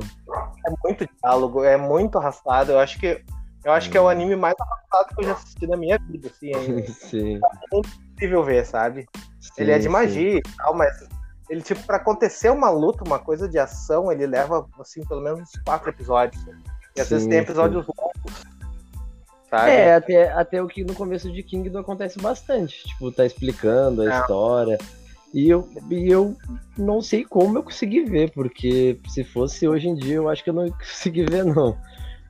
É 0.65 0.71
muito 0.83 1.07
diálogo, 1.21 1.63
é 1.63 1.77
muito 1.77 2.17
arrastado. 2.17 2.71
Eu 2.71 2.79
acho 2.79 2.99
que 2.99 3.23
eu 3.63 3.73
acho 3.73 3.89
que 3.89 3.97
é 3.97 4.01
o 4.01 4.07
anime 4.07 4.35
mais 4.35 4.55
arrastado 4.59 5.15
que 5.15 5.21
eu 5.21 5.27
já 5.27 5.33
assisti 5.33 5.67
na 5.67 5.75
minha 5.75 5.97
vida, 5.99 6.29
assim. 6.29 6.51
É, 6.79 6.87
sim. 6.87 7.35
é 7.35 7.77
impossível 7.77 8.43
ver, 8.43 8.65
sabe? 8.65 9.05
Sim, 9.39 9.51
ele 9.57 9.71
é 9.71 9.79
de 9.79 9.89
magia 9.89 10.31
sim. 10.31 10.37
e 10.37 10.55
tal, 10.57 10.73
mas 10.75 11.07
ele, 11.49 11.61
tipo, 11.61 11.83
pra 11.83 11.97
acontecer 11.97 12.49
uma 12.49 12.69
luta, 12.69 13.03
uma 13.03 13.19
coisa 13.19 13.49
de 13.49 13.57
ação, 13.57 14.11
ele 14.11 14.25
leva, 14.25 14.67
assim, 14.79 15.05
pelo 15.05 15.21
menos 15.21 15.41
uns 15.41 15.61
quatro 15.63 15.89
episódios. 15.89 16.41
E 16.95 17.01
às 17.01 17.07
sim, 17.07 17.15
vezes 17.15 17.27
tem 17.27 17.39
episódios 17.39 17.85
longos. 17.85 18.49
Sabe? 19.49 19.71
É, 19.71 19.95
até, 19.95 20.31
até 20.31 20.61
o 20.61 20.67
que 20.67 20.83
no 20.83 20.93
começo 20.93 21.31
de 21.31 21.41
Kingdom 21.41 21.79
acontece 21.79 22.19
bastante. 22.19 22.83
Tipo, 22.87 23.11
tá 23.11 23.25
explicando 23.25 24.03
a 24.03 24.05
é. 24.05 24.19
história. 24.19 24.77
E 25.33 25.49
eu, 25.49 25.67
e 25.89 26.09
eu 26.09 26.35
não 26.77 27.01
sei 27.01 27.23
como 27.23 27.57
eu 27.57 27.63
consegui 27.63 28.03
ver, 28.03 28.31
porque 28.31 28.99
se 29.07 29.23
fosse 29.23 29.67
hoje 29.67 29.87
em 29.87 29.95
dia, 29.95 30.15
eu 30.15 30.29
acho 30.29 30.43
que 30.43 30.49
eu 30.49 30.53
não 30.53 30.69
consegui 30.69 31.23
ver, 31.25 31.45
não. 31.45 31.77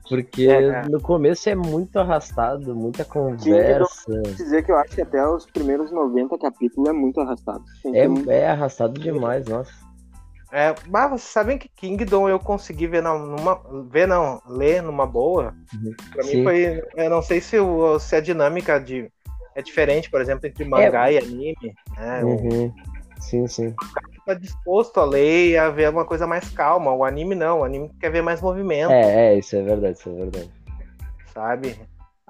Porque 0.08 0.48
é, 0.48 0.82
no 0.88 1.00
começo 1.00 1.48
é 1.48 1.54
muito 1.54 1.98
arrastado, 1.98 2.74
muita 2.74 3.04
conversa. 3.04 4.04
Kingdom, 4.06 4.34
dizer 4.34 4.64
que 4.64 4.72
eu 4.72 4.76
acho 4.76 4.94
que 4.94 5.02
até 5.02 5.26
os 5.26 5.46
primeiros 5.46 5.92
90 5.92 6.36
capítulos 6.38 6.88
é 6.88 6.92
muito 6.92 7.20
arrastado. 7.20 7.64
É, 7.86 8.34
é 8.34 8.48
arrastado 8.48 8.98
demais, 8.98 9.46
nossa. 9.46 9.72
É, 10.52 10.74
mas 10.88 11.10
vocês 11.10 11.32
sabem 11.32 11.56
que 11.56 11.68
Kingdom 11.68 12.28
eu 12.28 12.38
consegui 12.38 12.86
ver 12.86 13.02
numa. 13.02 13.60
Ver 13.88 14.08
não, 14.08 14.42
ler 14.46 14.82
numa 14.82 15.06
boa. 15.06 15.54
Uhum. 15.72 15.94
Pra 16.12 16.22
Sim. 16.24 16.38
mim 16.38 16.44
foi. 16.44 16.82
Eu 16.96 17.10
não 17.10 17.22
sei 17.22 17.40
se, 17.40 17.58
o, 17.58 17.98
se 18.00 18.16
a 18.16 18.20
dinâmica 18.20 18.80
de, 18.80 19.10
é 19.54 19.62
diferente, 19.62 20.10
por 20.10 20.20
exemplo, 20.20 20.46
entre 20.46 20.64
mangá 20.64 21.10
é. 21.10 21.14
e 21.14 21.18
anime. 21.18 21.74
Né? 21.96 22.24
Uhum. 22.24 22.74
Sim, 23.20 23.46
sim. 23.46 23.74
Tá 24.26 24.34
disposto 24.34 24.98
a 24.98 25.04
ler 25.04 25.50
e 25.50 25.58
a 25.58 25.70
ver 25.70 25.90
uma 25.90 26.04
coisa 26.04 26.26
mais 26.26 26.48
calma. 26.50 26.92
O 26.92 27.04
anime 27.04 27.34
não, 27.34 27.60
o 27.60 27.64
anime 27.64 27.90
quer 28.00 28.10
ver 28.10 28.22
mais 28.22 28.40
movimento. 28.40 28.90
É, 28.90 29.34
é, 29.34 29.38
isso 29.38 29.54
é 29.56 29.62
verdade, 29.62 29.98
isso 29.98 30.08
é 30.08 30.12
verdade. 30.12 30.50
Sabe? 31.32 31.76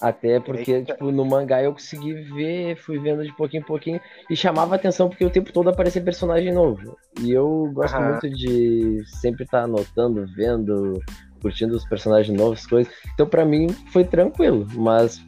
Até 0.00 0.40
porque, 0.40 0.82
tipo, 0.82 1.12
no 1.12 1.26
mangá 1.26 1.62
eu 1.62 1.72
consegui 1.72 2.14
ver, 2.14 2.76
fui 2.76 2.98
vendo 2.98 3.22
de 3.22 3.32
pouquinho 3.36 3.60
em 3.60 3.66
pouquinho 3.66 4.00
e 4.30 4.36
chamava 4.36 4.74
atenção 4.74 5.10
porque 5.10 5.24
o 5.24 5.30
tempo 5.30 5.52
todo 5.52 5.68
aparecia 5.68 6.00
personagem 6.00 6.52
novo. 6.52 6.96
E 7.20 7.30
eu 7.30 7.70
gosto 7.74 8.00
muito 8.00 8.30
de 8.30 9.02
sempre 9.06 9.44
estar 9.44 9.58
tá 9.58 9.64
anotando, 9.64 10.26
vendo, 10.34 10.98
curtindo 11.42 11.76
os 11.76 11.84
personagens 11.84 12.36
novos, 12.36 12.66
coisas. 12.66 12.90
Então, 13.12 13.26
para 13.26 13.44
mim, 13.44 13.68
foi 13.92 14.04
tranquilo, 14.04 14.66
mas 14.74 15.20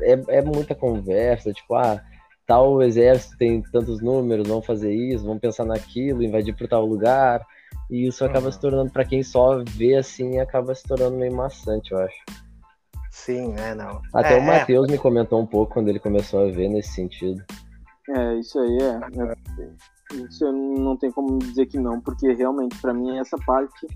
é, 0.00 0.38
é 0.38 0.42
muita 0.42 0.74
conversa, 0.74 1.52
tipo, 1.52 1.74
ah, 1.74 2.02
tal 2.46 2.82
exército 2.82 3.36
tem 3.36 3.60
tantos 3.60 4.00
números, 4.00 4.48
vamos 4.48 4.64
fazer 4.64 4.94
isso, 4.94 5.24
vamos 5.26 5.40
pensar 5.40 5.66
naquilo, 5.66 6.22
invadir 6.22 6.56
por 6.56 6.66
tal 6.66 6.86
lugar. 6.86 7.44
E 7.90 8.06
isso 8.06 8.24
acaba 8.24 8.46
uhum. 8.46 8.52
se 8.52 8.60
tornando, 8.60 8.90
para 8.90 9.04
quem 9.04 9.22
só 9.22 9.62
vê 9.76 9.96
assim, 9.96 10.38
acaba 10.38 10.74
se 10.74 10.82
tornando 10.84 11.18
meio 11.18 11.34
maçante, 11.34 11.92
eu 11.92 11.98
acho. 11.98 12.43
Sim, 13.14 13.52
né, 13.52 13.76
não. 13.76 14.02
Até 14.12 14.36
é, 14.36 14.40
o 14.40 14.44
Matheus 14.44 14.88
é. 14.88 14.92
me 14.92 14.98
comentou 14.98 15.40
um 15.40 15.46
pouco 15.46 15.74
quando 15.74 15.88
ele 15.88 16.00
começou 16.00 16.40
a 16.40 16.50
ver 16.50 16.68
nesse 16.68 16.94
sentido. 16.94 17.42
É, 18.10 18.34
isso 18.34 18.58
aí 18.58 18.78
é. 18.82 19.22
é 19.22 20.16
isso 20.16 20.44
eu 20.44 20.52
não 20.52 20.96
tem 20.96 21.12
como 21.12 21.38
dizer 21.38 21.66
que 21.66 21.78
não, 21.78 22.00
porque 22.00 22.32
realmente, 22.32 22.76
para 22.78 22.92
mim, 22.92 23.16
essa 23.16 23.38
parte, 23.46 23.86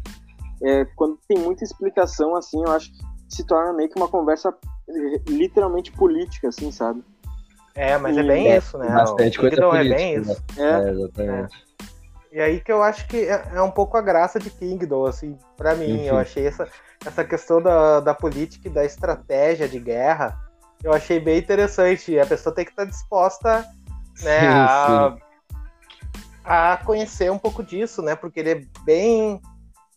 é, 0.62 0.84
quando 0.94 1.18
tem 1.28 1.36
muita 1.36 1.64
explicação, 1.64 2.36
assim, 2.36 2.62
eu 2.62 2.70
acho 2.70 2.92
que 2.92 2.98
se 3.28 3.44
torna 3.44 3.72
meio 3.72 3.90
que 3.90 3.98
uma 3.98 4.08
conversa 4.08 4.54
eh, 4.88 5.20
literalmente 5.28 5.90
política, 5.92 6.48
assim, 6.48 6.70
sabe? 6.70 7.02
É, 7.74 7.98
mas 7.98 8.16
é 8.16 8.22
bem 8.22 8.52
é, 8.52 8.58
isso, 8.58 8.78
né? 8.78 8.86
Bastante 8.86 9.36
coisa 9.36 9.56
política. 9.56 9.94
É 9.94 9.98
bem 9.98 10.14
isso. 10.14 10.44
Né? 10.56 10.88
É, 10.88 10.90
exatamente. 10.90 11.67
E 12.38 12.40
aí 12.40 12.60
que 12.60 12.70
eu 12.70 12.84
acho 12.84 13.04
que 13.08 13.16
é, 13.16 13.50
é, 13.52 13.60
um 13.60 13.70
pouco 13.72 13.96
a 13.96 14.00
graça 14.00 14.38
de 14.38 14.48
Kingdom, 14.48 15.06
assim, 15.06 15.36
para 15.56 15.74
mim. 15.74 15.94
Enfim. 15.94 16.04
Eu 16.04 16.16
achei 16.16 16.46
essa, 16.46 16.68
essa 17.04 17.24
questão 17.24 17.60
da, 17.60 17.98
da 17.98 18.14
política 18.14 18.68
e 18.68 18.70
da 18.70 18.84
estratégia 18.84 19.68
de 19.68 19.80
guerra, 19.80 20.38
eu 20.84 20.92
achei 20.92 21.18
bem 21.18 21.36
interessante. 21.36 22.16
A 22.16 22.24
pessoa 22.24 22.54
tem 22.54 22.64
que 22.64 22.70
estar 22.70 22.84
disposta 22.84 23.66
né, 24.22 24.40
sim, 24.40 24.46
a, 24.46 25.16
sim. 25.16 25.56
a 26.44 26.76
conhecer 26.86 27.28
um 27.32 27.38
pouco 27.40 27.60
disso, 27.60 28.02
né? 28.02 28.14
Porque 28.14 28.38
ele 28.38 28.50
é 28.52 28.62
bem. 28.84 29.40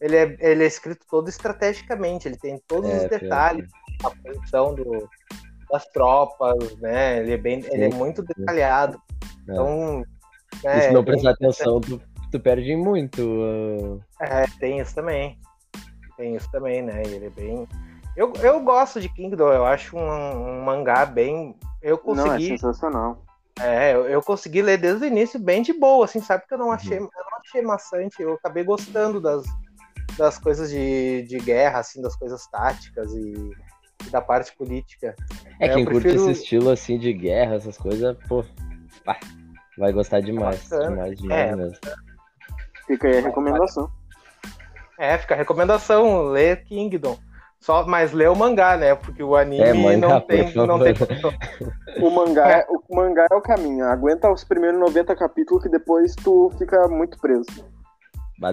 Ele 0.02 0.18
é, 0.18 0.36
ele 0.40 0.64
é 0.64 0.68
escrito 0.68 1.06
todo 1.08 1.30
estrategicamente, 1.30 2.28
ele 2.28 2.38
tem 2.38 2.60
todos 2.68 2.90
é, 2.90 3.04
os 3.04 3.04
detalhes, 3.08 3.70
a 4.04 4.10
posição 4.10 4.74
do, 4.74 5.08
das 5.72 5.86
tropas, 5.90 6.76
né? 6.78 7.20
Ele 7.20 7.34
é, 7.34 7.38
bem, 7.38 7.64
ele 7.70 7.84
é 7.84 7.90
muito 7.90 8.24
detalhado. 8.24 9.00
É. 9.48 9.52
Então. 9.52 10.04
É, 10.66 10.80
e 10.80 10.82
se 10.82 10.92
não 10.92 11.04
prestar 11.04 11.32
atenção, 11.32 11.80
tu, 11.80 12.02
tu 12.32 12.40
perde 12.40 12.76
muito. 12.76 13.22
Uh... 13.22 14.02
É, 14.20 14.46
tem 14.60 14.80
isso 14.80 14.96
também 14.96 15.38
tem 16.22 16.36
isso 16.36 16.50
também, 16.52 16.84
né? 16.84 17.02
Ele 17.04 17.26
é 17.26 17.30
bem. 17.32 17.68
Eu, 18.16 18.32
eu 18.42 18.60
gosto 18.62 19.02
de 19.02 19.10
Kingdom, 19.10 19.52
eu 19.52 19.66
acho 19.66 19.98
um, 19.98 20.02
um 20.02 20.64
mangá 20.64 21.04
bem. 21.04 21.56
Eu 21.82 21.98
consegui. 21.98 22.30
Não, 22.30 22.36
é 22.36 22.58
sensacional. 22.58 23.24
É, 23.60 23.94
eu, 23.94 24.08
eu, 24.08 24.22
consegui 24.22 24.62
ler 24.62 24.78
desde 24.78 25.04
o 25.04 25.08
início 25.08 25.40
bem 25.40 25.62
de 25.62 25.74
boa, 25.74 26.06
assim, 26.06 26.22
sabe? 26.22 26.42
Porque 26.42 26.54
eu 26.54 26.60
não 26.60 26.68
uhum. 26.68 26.74
achei, 26.74 26.98
eu 26.98 27.02
não 27.02 27.40
achei 27.44 27.62
maçante, 27.62 28.22
eu 28.22 28.34
acabei 28.34 28.64
gostando 28.64 29.20
das, 29.20 29.44
das 30.18 30.38
coisas 30.38 30.70
de, 30.70 31.24
de 31.24 31.38
guerra, 31.40 31.80
assim, 31.80 32.02
das 32.02 32.16
coisas 32.16 32.48
táticas 32.48 33.12
e, 33.14 33.52
e 34.06 34.10
da 34.10 34.22
parte 34.22 34.56
política. 34.56 35.16
É, 35.60 35.70
quem 35.70 35.86
prefiro... 35.86 36.16
curte 36.16 36.32
esse 36.32 36.44
estilo 36.44 36.70
assim 36.70 36.98
de 36.98 37.14
guerra, 37.14 37.56
essas 37.56 37.78
coisas, 37.78 38.18
pô, 38.28 38.44
pá, 39.04 39.20
vai 39.78 39.92
gostar 39.92 40.22
demais. 40.22 40.72
É 40.72 40.88
demais, 40.88 41.18
demais 41.18 41.52
é. 41.52 41.56
mesmo. 41.56 41.78
Fica 42.92 43.08
aí 43.08 43.20
a 43.20 43.22
recomendação. 43.22 43.90
É, 45.00 45.18
fica 45.18 45.34
a 45.34 45.38
recomendação, 45.38 46.24
lê 46.24 46.58
Kingdom. 46.58 47.18
Só, 47.58 47.86
mas 47.86 48.12
lê 48.12 48.28
o 48.28 48.36
mangá, 48.36 48.76
né? 48.76 48.96
Porque 48.96 49.24
o 49.24 49.34
anime 49.34 49.64
é, 49.64 49.74
não, 49.96 50.20
tem, 50.20 50.54
não 50.54 50.78
tem. 50.78 50.94
o, 52.02 52.10
mangá 52.10 52.50
é, 52.50 52.66
o 52.70 52.82
mangá 52.94 53.28
é 53.32 53.36
o 53.36 53.42
caminho. 53.42 53.86
Aguenta 53.86 54.30
os 54.30 54.44
primeiros 54.44 54.78
90 54.78 55.16
capítulos 55.16 55.64
que 55.64 55.70
depois 55.70 56.14
tu 56.16 56.52
fica 56.58 56.86
muito 56.90 57.18
preso. 57.18 57.66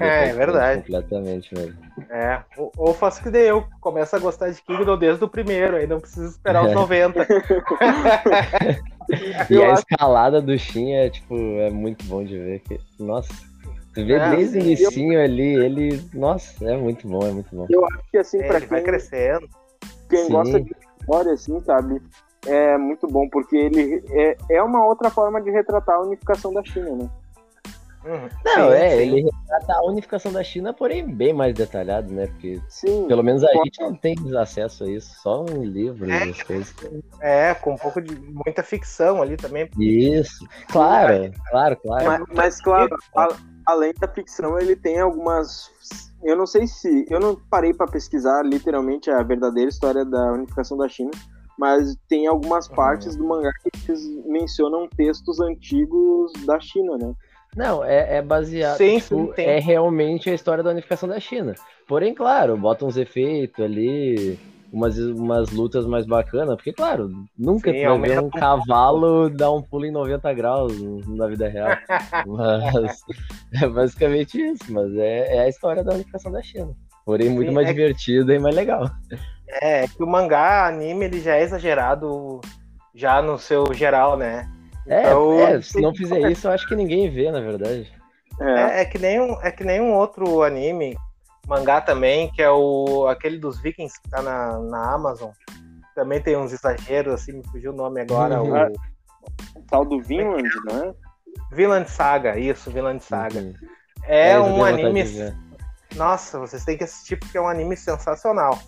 É, 0.00 0.28
é 0.28 0.32
verdade. 0.34 0.82
Completamente 0.82 1.52
mesmo. 1.52 1.76
É, 2.08 2.40
ou, 2.56 2.70
ou 2.76 2.94
faço 2.94 3.20
que 3.22 3.30
deu, 3.30 3.66
começa 3.80 4.16
a 4.16 4.20
gostar 4.20 4.50
de 4.50 4.62
Kingdom 4.62 4.96
desde 4.96 5.24
o 5.24 5.28
primeiro, 5.28 5.76
aí 5.76 5.88
não 5.88 5.98
precisa 5.98 6.28
esperar 6.28 6.64
os 6.64 6.72
90. 6.72 7.26
e 9.50 9.62
a 9.62 9.72
escalada 9.72 10.40
do 10.40 10.56
Shin 10.56 10.92
é, 10.92 11.10
tipo, 11.10 11.34
é 11.34 11.70
muito 11.70 12.04
bom 12.04 12.22
de 12.22 12.38
ver. 12.38 12.60
Que, 12.60 12.78
nossa, 12.98 13.32
tu 13.98 14.06
vê 14.06 14.14
é, 14.14 14.30
desde 14.30 14.58
o 14.58 14.60
início 14.60 15.20
ali, 15.20 15.54
ele, 15.54 16.02
nossa, 16.14 16.64
é 16.64 16.76
muito 16.76 17.06
bom, 17.08 17.26
é 17.26 17.32
muito 17.32 17.54
bom. 17.54 17.66
Eu 17.68 17.84
acho 17.84 18.10
que 18.10 18.18
assim, 18.18 18.38
é, 18.38 18.46
pra 18.46 18.60
quem, 18.60 18.68
vai 18.68 18.82
crescendo. 18.82 19.48
Quem 20.08 20.24
Sim. 20.24 20.32
gosta 20.32 20.60
de 20.60 20.76
história, 21.00 21.32
assim, 21.32 21.60
sabe, 21.60 22.00
é 22.46 22.78
muito 22.78 23.06
bom, 23.08 23.28
porque 23.28 23.56
ele 23.56 24.04
é, 24.10 24.36
é 24.50 24.62
uma 24.62 24.86
outra 24.86 25.10
forma 25.10 25.40
de 25.40 25.50
retratar 25.50 25.96
a 25.96 26.02
unificação 26.02 26.52
da 26.52 26.62
China, 26.64 26.94
né? 26.94 27.10
Uhum. 28.04 28.28
Não, 28.44 28.70
sim, 28.70 28.76
é, 28.76 28.90
sim. 28.90 28.96
ele 28.96 29.22
retrata 29.22 29.72
a 29.74 29.84
unificação 29.84 30.32
da 30.32 30.42
China, 30.42 30.72
porém 30.72 31.04
bem 31.04 31.34
mais 31.34 31.52
detalhado, 31.52 32.12
né? 32.12 32.28
Porque 32.28 32.60
sim, 32.68 33.06
pelo 33.08 33.24
menos 33.24 33.42
a 33.42 33.52
gente 33.52 33.80
não 33.80 33.94
tem 33.94 34.14
acesso 34.40 34.84
a 34.84 34.86
isso, 34.88 35.20
só 35.20 35.44
em 35.44 35.64
livros, 35.64 36.08
é, 36.08 36.44
coisas. 36.44 36.74
É, 37.20 37.54
com 37.54 37.74
um 37.74 37.76
pouco 37.76 38.00
de 38.00 38.14
muita 38.14 38.62
ficção 38.62 39.20
ali 39.20 39.36
também. 39.36 39.68
Isso, 39.76 40.46
claro, 40.68 41.32
claro, 41.50 41.76
claro. 41.76 42.04
Mas, 42.06 42.22
mas 42.34 42.60
claro, 42.62 42.96
a, 43.16 43.28
além 43.68 43.92
da 44.00 44.08
ficção, 44.08 44.58
ele 44.58 44.74
tem 44.74 44.98
algumas. 44.98 45.70
Eu 46.24 46.34
não 46.34 46.46
sei 46.46 46.66
se. 46.66 47.04
Eu 47.10 47.20
não 47.20 47.36
parei 47.50 47.74
para 47.74 47.86
pesquisar 47.86 48.42
literalmente 48.42 49.10
a 49.10 49.22
verdadeira 49.22 49.68
história 49.68 50.06
da 50.06 50.32
unificação 50.32 50.78
da 50.78 50.88
China, 50.88 51.10
mas 51.58 51.94
tem 52.08 52.26
algumas 52.26 52.66
uhum. 52.66 52.74
partes 52.74 53.14
do 53.14 53.24
mangá 53.28 53.52
que 53.62 53.92
mencionam 54.24 54.88
textos 54.88 55.38
antigos 55.38 56.32
da 56.46 56.58
China, 56.58 56.96
né? 56.96 57.12
Não, 57.54 57.84
é, 57.84 58.16
é 58.16 58.22
baseado. 58.22 58.78
Sim, 58.78 59.00
tipo, 59.00 59.34
sim, 59.34 59.42
é 59.42 59.58
realmente 59.58 60.30
a 60.30 60.34
história 60.34 60.64
da 60.64 60.70
unificação 60.70 61.08
da 61.08 61.20
China. 61.20 61.54
Porém, 61.86 62.14
claro, 62.14 62.56
bota 62.56 62.86
uns 62.86 62.96
efeitos 62.96 63.62
ali, 63.62 64.38
umas, 64.72 64.98
umas 64.98 65.50
lutas 65.50 65.86
mais 65.86 66.06
bacanas, 66.06 66.56
porque, 66.56 66.72
claro, 66.72 67.10
nunca 67.36 67.72
sim, 67.72 67.82
tu 67.82 67.88
vai 67.88 68.10
ver 68.10 68.20
um 68.20 68.30
cavalo 68.30 69.30
dar 69.30 69.50
um 69.52 69.62
pulo 69.62 69.86
em 69.86 69.90
90 69.90 70.32
graus 70.34 70.72
na 71.06 71.26
vida 71.26 71.48
real. 71.48 71.70
mas 72.26 73.02
é 73.60 73.66
basicamente 73.66 74.40
isso, 74.40 74.72
mas 74.72 74.94
é, 74.96 75.36
é 75.36 75.40
a 75.40 75.48
história 75.48 75.82
da 75.82 75.94
unificação 75.94 76.30
da 76.30 76.42
China. 76.42 76.74
Porém, 77.04 77.30
muito 77.30 77.52
mais 77.52 77.68
é 77.68 77.72
divertida 77.72 78.34
e 78.34 78.38
mais 78.38 78.54
legal. 78.54 78.90
É, 79.62 79.88
que 79.88 80.02
o 80.02 80.06
mangá, 80.06 80.66
anime, 80.66 81.06
ele 81.06 81.20
já 81.20 81.36
é 81.36 81.42
exagerado 81.42 82.40
já 82.94 83.22
no 83.22 83.38
seu 83.38 83.72
geral, 83.72 84.16
né? 84.16 84.46
É, 84.86 85.06
então, 85.06 85.40
é, 85.40 85.62
se 85.62 85.80
não 85.80 85.94
fizer 85.94 86.30
isso, 86.30 86.46
eu 86.46 86.52
acho 86.52 86.68
que 86.68 86.76
ninguém 86.76 87.08
vê, 87.08 87.30
na 87.30 87.40
verdade. 87.40 87.90
É, 88.40 88.82
é, 88.82 88.84
que, 88.84 88.98
nem 88.98 89.20
um, 89.20 89.40
é 89.42 89.50
que 89.50 89.64
nem 89.64 89.80
um 89.80 89.94
outro 89.94 90.42
anime, 90.42 90.96
mangá 91.48 91.80
também, 91.80 92.30
que 92.30 92.42
é 92.42 92.50
o 92.50 93.06
aquele 93.08 93.38
dos 93.38 93.60
Vikings 93.60 94.00
que 94.00 94.10
tá 94.10 94.22
na, 94.22 94.58
na 94.58 94.94
Amazon. 94.94 95.30
Também 95.94 96.20
tem 96.20 96.36
uns 96.36 96.52
exageros, 96.52 97.14
assim, 97.14 97.32
me 97.32 97.46
fugiu 97.48 97.72
o 97.72 97.76
nome 97.76 98.00
agora. 98.00 98.40
Uhum. 98.40 98.52
O... 98.52 99.58
o 99.58 99.62
tal 99.68 99.84
do 99.84 100.00
Vinland, 100.00 100.48
né? 100.66 100.94
Vinland 101.50 101.90
Saga, 101.90 102.38
isso, 102.38 102.70
Vinland 102.70 103.02
Saga. 103.02 103.40
Uhum. 103.40 103.54
É, 104.04 104.30
é 104.30 104.40
um 104.40 104.64
anime. 104.64 105.04
Nossa, 105.96 106.38
vocês 106.38 106.64
têm 106.64 106.76
que 106.76 106.84
assistir 106.84 107.16
porque 107.16 107.36
é 107.36 107.40
um 107.40 107.48
anime 107.48 107.76
sensacional. 107.76 108.58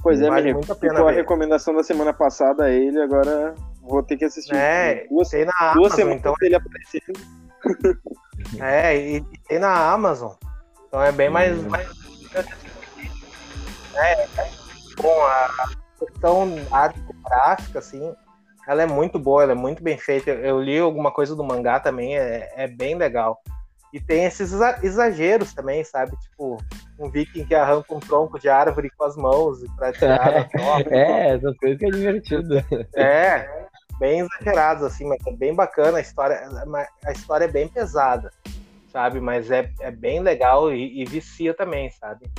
Pois 0.00 0.20
é, 0.20 0.28
vale 0.28 0.52
muito 0.52 0.70
a 0.72 0.76
pena. 0.76 0.94
Ficou 0.94 1.08
a 1.08 1.12
recomendação 1.12 1.74
da 1.74 1.82
semana 1.82 2.12
passada 2.12 2.64
a 2.64 2.70
ele, 2.70 3.00
agora 3.00 3.54
Vou 3.88 4.02
ter 4.02 4.18
que 4.18 4.24
assistir. 4.26 4.54
É, 4.54 5.06
duas, 5.08 5.30
tem 5.30 5.46
na 5.46 5.72
duas 5.72 5.92
Amazon, 5.92 5.96
semanas 5.96 6.20
então 6.20 6.34
ele 6.42 6.54
aparecendo. 6.54 7.20
é, 8.60 8.96
e 8.96 9.24
tem 9.48 9.58
na 9.58 9.92
Amazon. 9.92 10.32
Então 10.86 11.02
é 11.02 11.10
bem 11.10 11.30
mais. 11.30 11.58
Hum. 11.58 11.68
mais... 11.70 11.88
É, 13.94 14.22
é 14.22 14.50
bom, 14.96 15.22
a 15.22 15.70
questão 15.98 16.48
gráfica, 17.24 17.78
assim, 17.78 18.14
ela 18.66 18.82
é 18.82 18.86
muito 18.86 19.18
boa, 19.18 19.42
ela 19.42 19.52
é 19.52 19.56
muito 19.56 19.82
bem 19.82 19.96
feita. 19.96 20.30
Eu 20.30 20.60
li 20.60 20.78
alguma 20.78 21.10
coisa 21.10 21.34
do 21.34 21.44
mangá 21.44 21.80
também, 21.80 22.16
é, 22.16 22.52
é 22.56 22.68
bem 22.68 22.94
legal. 22.94 23.40
E 23.92 23.98
tem 23.98 24.24
esses 24.24 24.52
exageros 24.82 25.54
também, 25.54 25.82
sabe? 25.82 26.14
Tipo, 26.18 26.58
um 26.98 27.10
viking 27.10 27.46
que 27.46 27.54
arranca 27.54 27.94
um 27.94 28.00
tronco 28.00 28.38
de 28.38 28.48
árvore 28.48 28.90
com 28.90 29.04
as 29.04 29.16
mãos 29.16 29.58
pra 29.76 29.92
tirar 29.92 30.36
a 30.36 30.44
troca. 30.44 30.94
é, 30.94 31.34
essas 31.34 31.56
coisas 31.56 31.78
que 31.78 31.86
é 31.86 31.90
divertido. 31.90 32.56
É, 32.94 33.66
bem 33.98 34.20
exagerados, 34.20 34.84
assim, 34.84 35.06
mas 35.06 35.18
é 35.26 35.32
bem 35.32 35.54
bacana 35.54 35.98
a 35.98 36.02
história. 36.02 36.38
A 37.06 37.12
história 37.12 37.46
é 37.46 37.48
bem 37.48 37.66
pesada, 37.68 38.30
sabe? 38.88 39.20
Mas 39.20 39.50
é, 39.50 39.70
é 39.80 39.90
bem 39.90 40.20
legal 40.20 40.72
e, 40.72 41.02
e 41.02 41.04
vicia 41.04 41.54
também, 41.54 41.90
sabe? 41.90 42.30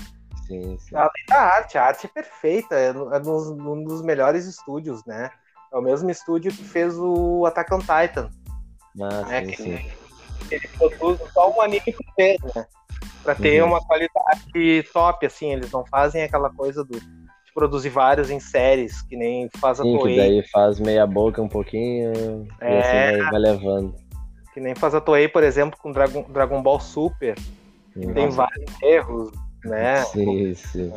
Sim, 0.45 0.77
sim. 0.79 0.95
Além 0.95 1.25
da 1.27 1.39
arte, 1.39 1.77
a 1.77 1.85
arte 1.85 2.05
é 2.05 2.09
perfeita, 2.09 2.75
é, 2.75 2.87
é 2.87 2.93
um 2.93 3.83
dos 3.83 4.01
melhores 4.01 4.45
estúdios, 4.45 5.05
né? 5.05 5.29
É 5.71 5.77
o 5.77 5.81
mesmo 5.81 6.09
estúdio 6.09 6.51
que 6.51 6.63
fez 6.63 6.97
o 6.97 7.45
Attack 7.45 7.73
on 7.73 7.79
Titan. 7.79 8.29
Ah, 8.99 9.21
né? 9.27 9.45
sim, 9.45 9.53
sim. 9.55 9.91
Ele 10.49 10.67
produz 10.77 11.19
só 11.31 11.51
um 11.55 11.61
anime 11.61 11.93
por 11.93 12.15
vez, 12.17 12.39
né? 12.55 12.65
Pra 13.21 13.35
ter 13.35 13.61
uhum. 13.61 13.69
uma 13.69 13.85
qualidade 13.85 14.83
top, 14.91 15.25
assim, 15.25 15.53
eles 15.53 15.71
não 15.71 15.85
fazem 15.85 16.23
aquela 16.23 16.49
coisa 16.49 16.83
do 16.83 16.99
produzir 17.53 17.89
vários 17.89 18.29
em 18.29 18.39
séries, 18.39 19.01
que 19.01 19.17
nem 19.17 19.49
faz 19.57 19.81
a 19.81 19.83
Sim, 19.83 19.97
Toei. 19.97 20.15
que 20.15 20.21
daí 20.21 20.47
faz 20.49 20.79
meia 20.79 21.05
boca 21.05 21.41
um 21.41 21.49
pouquinho 21.49 22.47
é... 22.61 22.73
e 22.73 22.79
assim 22.79 22.95
é. 22.95 23.17
vai, 23.17 23.31
vai, 23.31 23.39
levando. 23.39 23.95
Que 24.53 24.59
nem 24.59 24.75
faz 24.75 24.95
a 24.95 25.01
Toei, 25.01 25.27
por 25.27 25.43
exemplo, 25.43 25.77
com 25.79 25.91
Dragon, 25.91 26.25
Dragon 26.29 26.61
Ball 26.61 26.79
Super, 26.79 27.35
que 27.93 28.13
tem 28.13 28.29
vários 28.29 28.81
erros, 28.81 29.31
né? 29.63 30.01
Sim, 30.05 30.53
sim. 30.55 30.93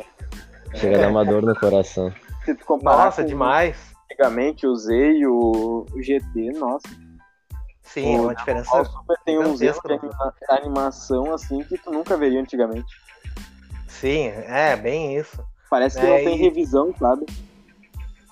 Chega 0.75 0.97
a 0.97 1.01
dar 1.01 1.09
uma 1.09 1.23
dor 1.23 1.43
no 1.43 1.55
coração. 1.55 2.11
Se 2.45 2.55
tu 2.55 2.65
comparar 2.65 3.05
nossa, 3.05 3.23
demais. 3.23 3.93
Antigamente 4.11 4.65
usei 4.67 5.25
o 5.25 5.85
GT, 5.95 6.51
nossa. 6.57 6.87
Sim, 7.81 8.17
o 8.17 8.23
uma 8.23 8.35
diferença. 8.35 8.81
O 8.81 8.85
Super 8.85 9.17
tem 9.25 9.37
uns 9.37 9.61
erros 9.61 9.79
de 9.83 9.99
animação 10.49 11.33
assim 11.33 11.63
que 11.63 11.77
tu 11.77 11.91
nunca 11.91 12.17
veria 12.17 12.41
antigamente. 12.41 12.91
Sim, 13.87 14.27
é, 14.27 14.75
bem 14.75 15.17
isso. 15.17 15.43
Parece 15.69 15.99
que 15.99 16.05
é, 16.05 16.09
não 16.09 16.17
tem 16.17 16.37
e... 16.37 16.41
revisão, 16.41 16.93
sabe? 16.97 17.25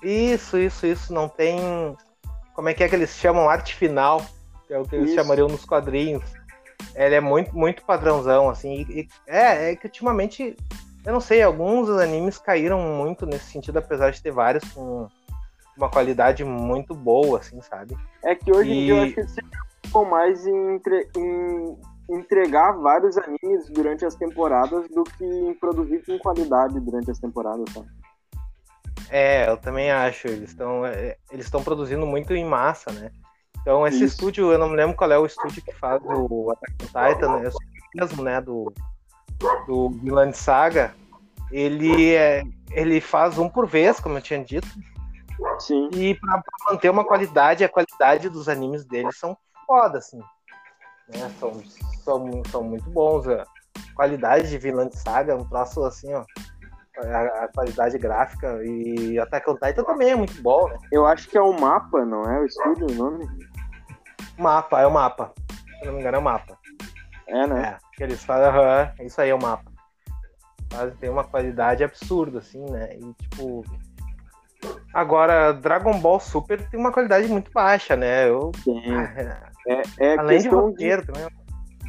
Isso, 0.02 0.58
isso, 0.58 0.86
isso. 0.86 1.12
Não 1.12 1.28
tem. 1.28 1.96
Como 2.54 2.68
é 2.68 2.74
que 2.74 2.82
é 2.82 2.88
que 2.88 2.94
eles 2.94 3.10
chamam? 3.10 3.48
Arte 3.48 3.74
final, 3.74 4.20
que 4.72 4.74
é 4.74 4.78
o 4.78 4.84
que 4.84 4.96
eles 4.96 5.10
isso. 5.10 5.16
chamariam 5.16 5.48
nos 5.48 5.64
quadrinhos. 5.64 6.24
Ele 6.94 7.14
é 7.14 7.20
muito, 7.20 7.54
muito 7.54 7.84
padrãozão, 7.84 8.48
assim. 8.48 8.86
E, 8.88 9.06
é, 9.26 9.72
é 9.72 9.76
que 9.76 9.86
ultimamente, 9.86 10.56
eu 11.04 11.12
não 11.12 11.20
sei, 11.20 11.42
alguns 11.42 11.90
animes 11.90 12.38
caíram 12.38 12.80
muito 12.80 13.26
nesse 13.26 13.52
sentido, 13.52 13.78
apesar 13.78 14.10
de 14.10 14.22
ter 14.22 14.32
vários 14.32 14.64
com 14.72 15.06
uma 15.76 15.90
qualidade 15.90 16.44
muito 16.44 16.94
boa, 16.94 17.38
assim, 17.38 17.60
sabe? 17.60 17.96
É 18.24 18.34
que 18.34 18.50
hoje 18.50 18.70
e... 18.70 18.72
em 18.72 18.84
dia 18.84 18.94
eu 18.94 19.02
acho 19.02 19.14
que 19.14 19.20
eles 19.20 19.30
se 19.30 19.42
preocupam 19.42 20.10
mais 20.10 20.46
em, 20.46 20.80
em 21.16 21.78
entregar 22.10 22.72
vários 22.72 23.16
animes 23.16 23.68
durante 23.70 24.04
as 24.04 24.14
temporadas 24.14 24.88
do 24.88 25.04
que 25.04 25.24
em 25.24 25.54
produzir 25.54 26.04
com 26.04 26.18
qualidade 26.18 26.78
durante 26.80 27.10
as 27.10 27.18
temporadas, 27.18 27.72
tá? 27.72 27.82
É, 29.10 29.48
eu 29.48 29.56
também 29.58 29.90
acho. 29.90 30.26
Eles 30.26 30.50
estão 30.50 30.84
é, 30.86 31.16
eles 31.30 31.44
estão 31.44 31.62
produzindo 31.62 32.06
muito 32.06 32.34
em 32.34 32.44
massa, 32.44 32.90
né? 32.92 33.10
Então 33.62 33.86
esse 33.86 34.04
Isso. 34.04 34.14
estúdio, 34.14 34.52
eu 34.52 34.58
não 34.58 34.68
me 34.68 34.76
lembro 34.76 34.96
qual 34.96 35.10
é 35.10 35.18
o 35.18 35.26
estúdio 35.26 35.62
que 35.62 35.72
faz 35.72 36.02
o 36.04 36.50
Attack 36.50 36.74
on 36.82 36.86
Titan, 36.86 37.36
né? 37.38 37.46
eu 37.46 37.52
sei 37.52 37.68
mesmo, 37.94 38.22
né, 38.22 38.40
do 38.40 38.72
do 39.66 39.90
Vinland 39.90 40.36
Saga. 40.36 40.94
Ele 41.50 42.14
é, 42.14 42.42
ele 42.70 43.00
faz 43.00 43.38
um 43.38 43.48
por 43.48 43.66
vez, 43.66 44.00
como 44.00 44.16
eu 44.16 44.22
tinha 44.22 44.42
dito. 44.42 44.68
Sim. 45.58 45.90
E 45.92 46.14
para 46.14 46.42
manter 46.66 46.90
uma 46.90 47.04
qualidade, 47.04 47.64
a 47.64 47.68
qualidade 47.68 48.28
dos 48.28 48.48
animes 48.48 48.84
deles 48.84 49.18
são 49.18 49.36
foda, 49.66 49.98
assim. 49.98 50.18
Né? 51.08 51.30
São, 51.38 51.62
são, 52.04 52.42
são 52.50 52.62
muito 52.62 52.88
bons. 52.90 53.28
A 53.28 53.44
qualidade 53.94 54.48
de 54.48 54.58
Vinland 54.58 54.96
Saga, 54.96 55.36
um 55.36 55.44
troço 55.44 55.84
assim, 55.84 56.12
ó. 56.14 56.24
A, 56.98 57.44
a, 57.44 57.48
qualidade 57.48 57.96
gráfica 57.98 58.60
e 58.62 59.18
Attack 59.18 59.48
on 59.50 59.54
Titan 59.54 59.82
também 59.82 60.10
é 60.10 60.14
muito 60.14 60.40
bom, 60.42 60.68
né? 60.68 60.76
Eu 60.92 61.06
acho 61.06 61.26
que 61.28 61.38
é 61.38 61.40
o 61.40 61.58
mapa, 61.58 62.04
não 62.04 62.22
é 62.22 62.40
o 62.40 62.44
estúdio 62.44 62.86
o 62.90 62.94
nome? 62.94 63.26
Mapa, 64.42 64.80
é 64.80 64.86
o 64.86 64.92
mapa. 64.92 65.32
Se 65.78 65.86
não 65.86 65.94
me 65.94 66.00
engano, 66.00 66.16
é 66.16 66.20
o 66.20 66.22
mapa. 66.22 66.58
É, 67.28 67.46
né? 67.46 67.62
É, 67.62 67.96
que 67.96 68.02
eles 68.02 68.22
fazem, 68.24 68.48
uhum, 68.48 69.06
isso 69.06 69.20
aí 69.20 69.30
é 69.30 69.34
o 69.34 69.40
mapa. 69.40 69.70
Mas 70.72 70.94
tem 70.98 71.10
uma 71.10 71.24
qualidade 71.24 71.84
absurda, 71.84 72.40
assim, 72.40 72.64
né? 72.70 72.96
E 72.96 73.14
tipo. 73.22 73.64
Agora, 74.94 75.52
Dragon 75.52 75.98
Ball 75.98 76.20
Super 76.20 76.68
tem 76.68 76.78
uma 76.78 76.92
qualidade 76.92 77.26
muito 77.28 77.50
baixa, 77.52 77.96
né? 77.96 78.28
Eu. 78.28 78.52
É, 79.64 79.82
é 80.00 80.18
Além 80.18 80.40
de 80.40 80.48
roteiro 80.48 81.02
de... 81.02 81.12
também. 81.12 81.28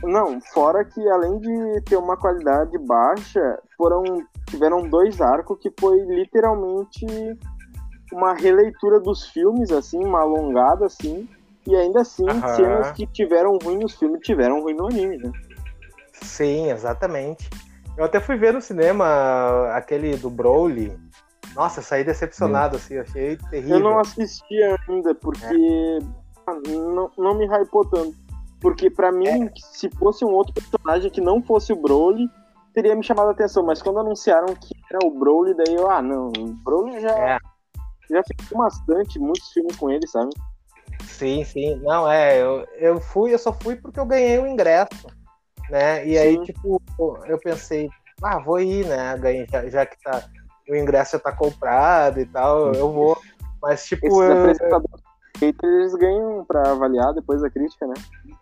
Não, 0.04 0.40
fora 0.54 0.86
que 0.86 1.10
além 1.10 1.40
de 1.40 1.82
ter 1.82 1.96
uma 1.96 2.16
qualidade 2.16 2.78
baixa, 2.78 3.60
foram 3.76 4.04
tiveram 4.46 4.88
dois 4.88 5.20
arcos 5.20 5.58
que 5.60 5.74
foi 5.80 5.98
literalmente 6.02 7.04
uma 8.12 8.36
releitura 8.36 9.00
dos 9.00 9.26
filmes, 9.30 9.72
assim, 9.72 10.04
uma 10.04 10.22
alongada, 10.22 10.86
assim, 10.86 11.28
e 11.68 11.76
ainda 11.76 12.02
assim, 12.02 12.26
cenas 12.56 12.92
que 12.92 13.08
tiveram 13.08 13.58
ruim 13.58 13.78
nos 13.78 13.96
filmes 13.96 14.20
tiveram 14.22 14.62
ruim 14.62 14.74
no 14.74 14.88
anime, 14.88 15.18
né? 15.18 15.32
Sim, 16.12 16.70
exatamente. 16.70 17.50
Eu 17.98 18.06
até 18.06 18.20
fui 18.20 18.36
ver 18.36 18.54
no 18.54 18.62
cinema 18.62 19.70
aquele 19.74 20.16
do 20.18 20.30
Broly. 20.30 20.98
Nossa, 21.56 21.82
saí 21.82 22.04
decepcionado, 22.04 22.78
assim, 22.78 22.98
achei 22.98 23.38
terrível. 23.50 23.78
Eu 23.78 23.84
não 23.84 24.00
assisti 24.00 24.56
ainda, 24.88 25.14
porque 25.14 25.46
é. 25.46 26.70
não, 26.72 27.12
não 27.18 27.36
me 27.36 27.46
hypou 27.46 27.86
tanto. 27.86 28.16
Porque 28.60 28.90
para 28.90 29.12
mim, 29.12 29.28
é. 29.28 29.52
se 29.56 29.90
fosse 29.92 30.26
um 30.26 30.32
outro 30.32 30.54
personagem 30.54 31.12
que 31.12 31.22
não 31.22 31.42
fosse 31.42 31.72
o 31.72 31.76
Broly, 31.76 32.28
teria 32.74 32.96
me 32.96 33.04
chamado 33.04 33.28
a 33.28 33.32
atenção. 33.32 33.64
Mas 33.64 33.82
quando 33.82 34.00
anunciaram 34.00 34.48
que 34.56 34.74
era 34.90 35.06
o 35.06 35.12
Broly, 35.12 35.54
daí 35.54 35.76
eu, 35.76 35.90
ah, 35.90 36.02
não, 36.02 36.30
o 36.30 36.54
Broly 36.64 37.00
já, 37.00 37.12
é. 37.12 37.38
já 38.10 38.24
fiquei 38.24 38.58
bastante, 38.58 39.20
muitos 39.20 39.52
filmes 39.52 39.76
com 39.76 39.92
ele, 39.92 40.08
sabe? 40.08 40.32
Sim, 41.08 41.44
sim. 41.44 41.76
Não, 41.78 42.10
é, 42.10 42.42
eu, 42.42 42.68
eu 42.78 43.00
fui, 43.00 43.34
eu 43.34 43.40
só 43.40 43.54
fui 43.54 43.76
porque 43.76 44.00
eu 44.00 44.06
ganhei 44.06 44.40
o 44.40 44.48
ingresso, 44.48 45.08
né? 45.70 46.06
E 46.06 46.12
sim. 46.12 46.18
aí, 46.18 46.44
tipo, 46.44 46.82
eu 47.26 47.38
pensei, 47.40 47.90
ah, 48.24 48.40
vou 48.40 48.60
ir, 48.60 48.86
né? 48.86 49.18
Ganhei, 49.18 49.48
já, 49.50 49.70
já 49.70 49.86
que 49.86 50.02
tá, 50.02 50.24
o 50.70 50.76
ingresso 50.76 51.14
já 51.14 51.20
tá 51.20 51.32
comprado 51.32 52.20
e 52.20 52.26
tal, 52.26 52.74
eu 52.74 52.92
vou. 52.92 53.18
Mas, 53.62 53.86
tipo. 53.86 54.08
Esses 54.08 54.60
eu, 55.42 55.42
eles 55.42 55.96
ganham 55.96 56.46
pra 56.46 56.72
avaliar 56.72 57.14
depois 57.14 57.42
da 57.42 57.50
crítica, 57.50 57.88
né? 57.88 57.96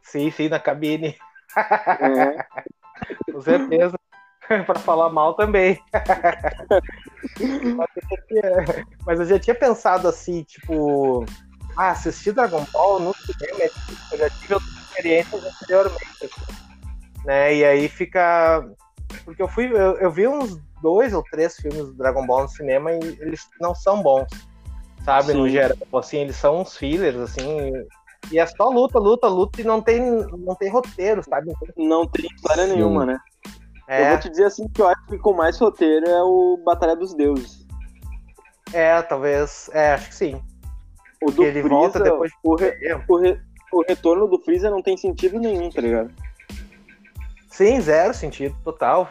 Sim, 0.04 0.30
sim, 0.32 0.50
na 0.50 0.60
cabine. 0.60 1.15
É. 1.58 1.58
Com 3.32 3.41
certeza. 3.41 3.97
para 4.65 4.80
falar 4.80 5.10
mal 5.10 5.36
também. 5.36 5.80
mas, 9.06 9.19
eu 9.19 9.26
já 9.26 9.39
tinha 9.39 9.56
pensado 9.56 10.08
assim, 10.08 10.43
tipo, 10.43 11.26
ah, 11.78 11.92
assistir 11.92 12.34
Dragon 12.34 12.66
Ball 12.72 13.00
no 13.00 13.14
cinema, 13.14 13.64
é 13.64 13.70
tipo, 13.70 13.94
eu 14.12 14.18
já 14.18 14.30
tive 14.30 14.54
outras 14.54 14.72
experiências 14.74 15.46
anteriormente, 15.46 16.06
assim, 16.24 17.26
né? 17.26 17.56
E 17.56 17.66
aí 17.66 17.88
fica. 17.88 18.68
Porque 19.26 19.42
eu 19.42 19.48
fui, 19.48 19.66
eu, 19.66 19.98
eu, 19.98 20.12
vi 20.12 20.28
uns 20.28 20.58
dois 20.82 21.14
ou 21.14 21.24
três 21.24 21.56
filmes 21.56 21.88
do 21.88 21.94
Dragon 21.94 22.26
Ball 22.26 22.44
no 22.44 22.50
cinema 22.50 22.92
e 22.92 23.00
eles 23.20 23.48
não 23.60 23.76
são 23.76 24.02
bons, 24.02 24.28
sabe? 25.04 25.34
Sim. 25.34 25.38
No 25.38 25.50
geral, 25.50 25.78
assim, 25.94 26.18
eles 26.20 26.36
são 26.36 26.62
uns 26.62 26.78
fillers, 26.78 27.18
assim. 27.18 27.72
E 28.32 28.40
é 28.40 28.46
só 28.46 28.70
luta, 28.70 29.00
luta, 29.00 29.28
luta 29.28 29.62
e 29.62 29.64
não 29.64 29.82
tem, 29.82 30.00
não 30.00 30.56
tem 30.56 30.70
roteiro, 30.70 31.24
sabe? 31.24 31.54
Não 31.76 32.08
tem 32.08 32.26
história 32.26 32.66
Sim. 32.66 32.74
nenhuma, 32.74 33.06
né? 33.06 33.20
É. 33.88 34.04
Eu 34.04 34.10
vou 34.10 34.20
te 34.20 34.30
dizer 34.30 34.46
assim 34.46 34.68
que 34.70 34.82
eu 34.82 34.88
acho 34.88 35.06
que 35.08 35.18
com 35.18 35.34
mais 35.34 35.60
roteiro 35.60 36.08
é 36.08 36.24
o 36.24 36.58
Batalha 36.64 36.96
dos 36.96 37.14
Deuses. 37.14 37.66
É, 38.72 39.02
talvez. 39.02 39.70
É, 39.74 39.94
acho 39.94 40.10
que 40.10 40.16
sim. 40.16 40.42
O 41.22 41.32
do 41.32 41.44
ele 41.44 41.62
Freeza, 41.62 41.70
volta 41.70 42.00
depois. 42.00 42.32
O, 42.44 42.56
re, 42.56 42.74
o, 43.08 43.18
re, 43.18 43.40
o 43.72 43.84
retorno 43.88 44.28
do 44.28 44.40
Freeza 44.40 44.70
não 44.70 44.82
tem 44.82 44.98
sentido 44.98 45.40
nenhum, 45.40 45.70
tá 45.70 45.82
ligado? 45.82 46.12
Sim, 47.50 47.80
zero 47.80 48.14
sentido, 48.14 48.56
total. 48.64 49.08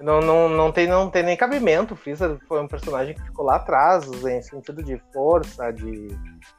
Não, 0.00 0.20
não, 0.20 0.48
não, 0.48 0.72
tem, 0.72 0.86
não 0.86 1.10
tem 1.10 1.22
nem 1.22 1.36
cabimento. 1.36 1.94
O 1.94 1.96
Freeza 1.96 2.38
foi 2.46 2.60
um 2.60 2.68
personagem 2.68 3.14
que 3.14 3.22
ficou 3.22 3.44
lá 3.44 3.56
atrás, 3.56 4.06
em 4.24 4.42
sentido 4.42 4.82
de 4.82 5.00
força, 5.12 5.72
de. 5.72 6.08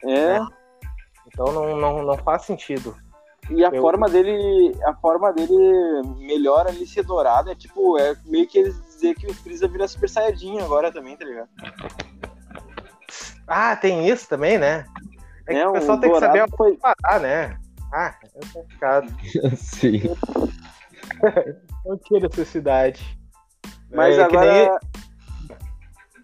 É. 0.04 0.38
Né? 0.38 0.46
Então 1.26 1.46
não, 1.52 1.76
não, 1.76 2.02
não 2.02 2.18
faz 2.18 2.42
sentido. 2.42 2.94
E 3.50 3.64
a 3.64 3.68
eu... 3.68 3.80
forma 3.80 4.08
dele, 4.08 4.74
a 4.86 4.94
forma 4.94 5.32
dele 5.32 5.56
melhor 6.18 6.66
ali 6.66 6.86
ser 6.86 7.04
dourado 7.04 7.50
é 7.50 7.54
tipo, 7.54 7.98
é 7.98 8.16
meio 8.24 8.46
que 8.46 8.58
eles 8.58 8.74
dizer 9.04 9.14
que 9.14 9.26
o 9.26 9.34
Freeza 9.34 9.68
vira 9.68 9.86
Super 9.86 10.08
Saiyajin 10.08 10.58
agora 10.60 10.90
também, 10.90 11.16
tá 11.16 11.24
ligado? 11.24 11.48
Ah, 13.56 13.76
tem 13.76 14.08
isso 14.08 14.28
também, 14.28 14.58
né? 14.58 14.84
É, 15.46 15.54
é 15.54 15.60
que 15.60 15.66
o 15.68 15.72
pessoal 15.74 15.96
um 15.96 16.00
tem 16.00 16.12
que 16.12 16.18
saber 16.18 16.50
foi... 16.56 16.76
parar, 16.76 17.20
né? 17.20 17.56
Ah, 17.92 18.12
é 18.24 18.52
complicado. 18.52 19.14
Sim. 19.56 20.02
Não 21.86 21.96
tinha 21.98 22.18
necessidade. 22.18 23.16
Mas 23.92 24.18
é, 24.18 24.22
agora. 24.24 24.52
Nem... 24.52 24.78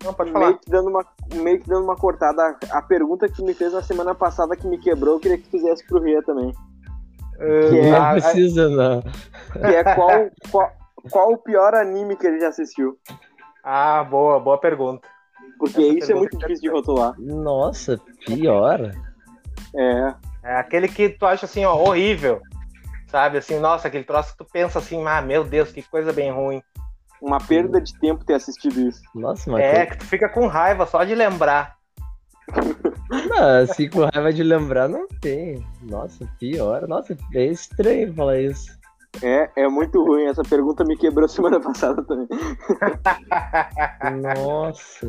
Não, 0.03 0.13
pode 0.13 0.33
falar. 0.33 0.47
Meio 0.47 0.59
que, 0.59 0.71
dando 0.71 0.89
uma, 0.89 1.07
meio 1.35 1.61
que 1.61 1.69
dando 1.69 1.85
uma 1.85 1.95
cortada. 1.95 2.59
A 2.73 2.83
pergunta 2.83 3.29
que 3.29 3.45
me 3.45 3.55
fez 3.55 3.75
na 3.75 3.83
semana 3.83 4.13
passada 4.13 4.57
que 4.57 4.67
me 4.67 4.79
quebrou, 4.79 5.15
eu 5.15 5.21
queria 5.21 5.39
que 5.39 5.51
fizesse 5.51 5.87
pro 5.87 6.03
Ria 6.03 6.21
também. 6.25 6.53
Que 7.39 7.79
é, 7.79 7.91
não 7.93 8.11
precisa, 8.11 8.69
não. 8.69 9.03
Que 9.53 9.77
é 9.77 9.95
qual, 9.95 10.11
qual, 10.51 10.73
qual 11.09 11.33
o 11.35 11.39
pior 11.39 11.77
anime 11.77 12.17
que 12.17 12.27
ele 12.27 12.41
já 12.41 12.49
assistiu? 12.49 12.99
Ah, 13.63 14.03
boa, 14.03 14.41
boa 14.41 14.59
pergunta. 14.59 15.07
Porque 15.61 15.79
Essa 15.79 15.93
isso 15.93 16.13
é 16.13 16.15
muito 16.15 16.39
difícil 16.39 16.63
de 16.63 16.71
rotular. 16.71 17.15
Nossa, 17.21 18.01
pior. 18.25 18.81
É. 19.77 20.15
É 20.43 20.57
aquele 20.57 20.89
que 20.89 21.11
tu 21.11 21.27
acha 21.27 21.45
assim, 21.45 21.67
ó, 21.67 21.77
horrível. 21.77 22.41
Sabe, 23.09 23.37
assim, 23.37 23.59
nossa, 23.59 23.89
aquele 23.89 24.05
troço 24.05 24.33
que 24.33 24.39
tu 24.39 24.51
pensa 24.51 24.79
assim, 24.79 25.07
ah, 25.07 25.21
meu 25.21 25.45
Deus, 25.45 25.71
que 25.71 25.83
coisa 25.83 26.15
bem 26.15 26.33
ruim. 26.33 26.63
Uma 27.21 27.37
perda 27.37 27.79
de 27.79 27.93
tempo 27.99 28.25
ter 28.25 28.35
assistido 28.35 28.81
isso. 28.81 29.03
Nossa, 29.15 29.51
mas. 29.51 29.63
É, 29.63 29.85
que 29.85 29.99
tu 29.99 30.07
fica 30.07 30.31
com 30.31 30.47
raiva 30.47 30.87
só 30.87 31.05
de 31.05 31.15
lembrar. 31.15 31.77
Não, 33.29 33.63
assim, 33.63 33.91
com 33.91 34.07
raiva 34.07 34.33
de 34.33 34.43
lembrar, 34.43 34.89
não 34.89 35.07
tem. 35.21 35.67
Nossa, 35.83 36.27
pior. 36.39 36.87
Nossa, 36.89 37.17
é 37.35 37.45
estranho 37.45 38.15
falar 38.15 38.41
isso. 38.41 38.80
É, 39.23 39.51
é 39.57 39.69
muito 39.69 40.03
ruim. 40.05 40.25
Essa 40.25 40.43
pergunta 40.43 40.85
me 40.85 40.97
quebrou 40.97 41.27
semana 41.29 41.61
passada 41.61 42.03
também. 42.03 42.29
Nossa. 44.35 45.07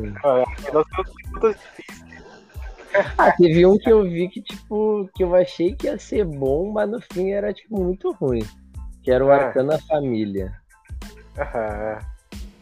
Ah, 3.16 3.32
teve 3.32 3.64
um 3.64 3.78
que 3.78 3.90
eu 3.90 4.02
vi 4.02 4.28
que, 4.28 4.42
tipo, 4.42 5.08
que 5.14 5.24
eu 5.24 5.34
achei 5.34 5.74
que 5.74 5.86
ia 5.86 5.98
ser 5.98 6.24
bom, 6.24 6.70
mas 6.70 6.90
no 6.90 7.00
fim 7.12 7.30
era, 7.30 7.52
tipo, 7.52 7.82
muito 7.82 8.12
ruim. 8.12 8.44
Que 9.02 9.10
era 9.10 9.24
o 9.24 9.30
ah. 9.30 9.36
Arcana 9.36 9.78
Família. 9.88 10.52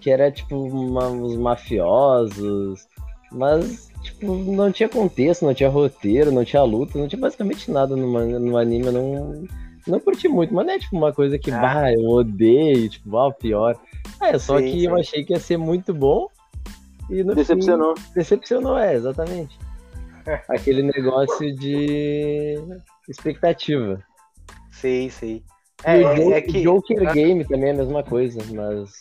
Que 0.01 0.11
era, 0.11 0.31
tipo, 0.31 0.57
uma, 0.57 1.09
os 1.09 1.37
mafiosos. 1.37 2.87
Mas 3.33 3.91
tipo, 4.03 4.35
não 4.35 4.73
tinha 4.73 4.89
contexto, 4.89 5.45
não 5.45 5.55
tinha 5.55 5.69
roteiro, 5.69 6.33
não 6.33 6.45
tinha 6.45 6.63
luta, 6.63 6.99
não 6.99 7.07
tinha 7.07 7.21
basicamente 7.21 7.71
nada 7.71 7.95
no, 7.95 8.39
no 8.39 8.57
anime. 8.57 8.87
Eu 8.87 8.93
não, 8.93 9.45
não 9.91 10.01
curti 10.01 10.29
muito, 10.29 10.55
mas 10.55 10.67
não 10.67 10.73
é 10.73 10.79
tipo 10.79 10.97
uma 10.97 11.13
coisa 11.13 11.39
que, 11.39 11.51
ah. 11.51 11.61
bah, 11.61 11.93
eu 11.93 12.05
odeio, 12.09 12.89
tipo, 12.89 13.17
ah, 13.19 13.33
pior. 13.33 13.79
É, 14.23 14.39
só 14.39 14.59
sim, 14.59 14.65
que 14.65 14.81
sim. 14.81 14.87
eu 14.87 14.97
achei 14.97 15.25
que 15.25 15.33
ia 15.33 15.41
ser 15.41 15.57
muito 15.57 15.93
bom. 15.93 16.29
E 17.09 17.25
no 17.25 17.35
decepcionou. 17.35 17.97
Fim, 17.97 18.13
decepcionou, 18.15 18.79
é, 18.79 18.95
exatamente. 18.95 19.59
Aquele 20.49 20.83
negócio 20.83 21.55
de 21.57 22.59
expectativa. 23.09 24.03
Sim, 24.71 25.11
sim. 25.11 25.43
É, 25.85 26.01
e 26.01 26.05
o 26.05 26.15
Joker, 26.15 26.37
é 26.37 26.41
que... 26.41 26.63
Joker 26.63 27.13
Game 27.13 27.45
também 27.45 27.71
é 27.71 27.73
a 27.73 27.77
mesma 27.77 28.03
coisa, 28.03 28.39
mas. 28.55 28.93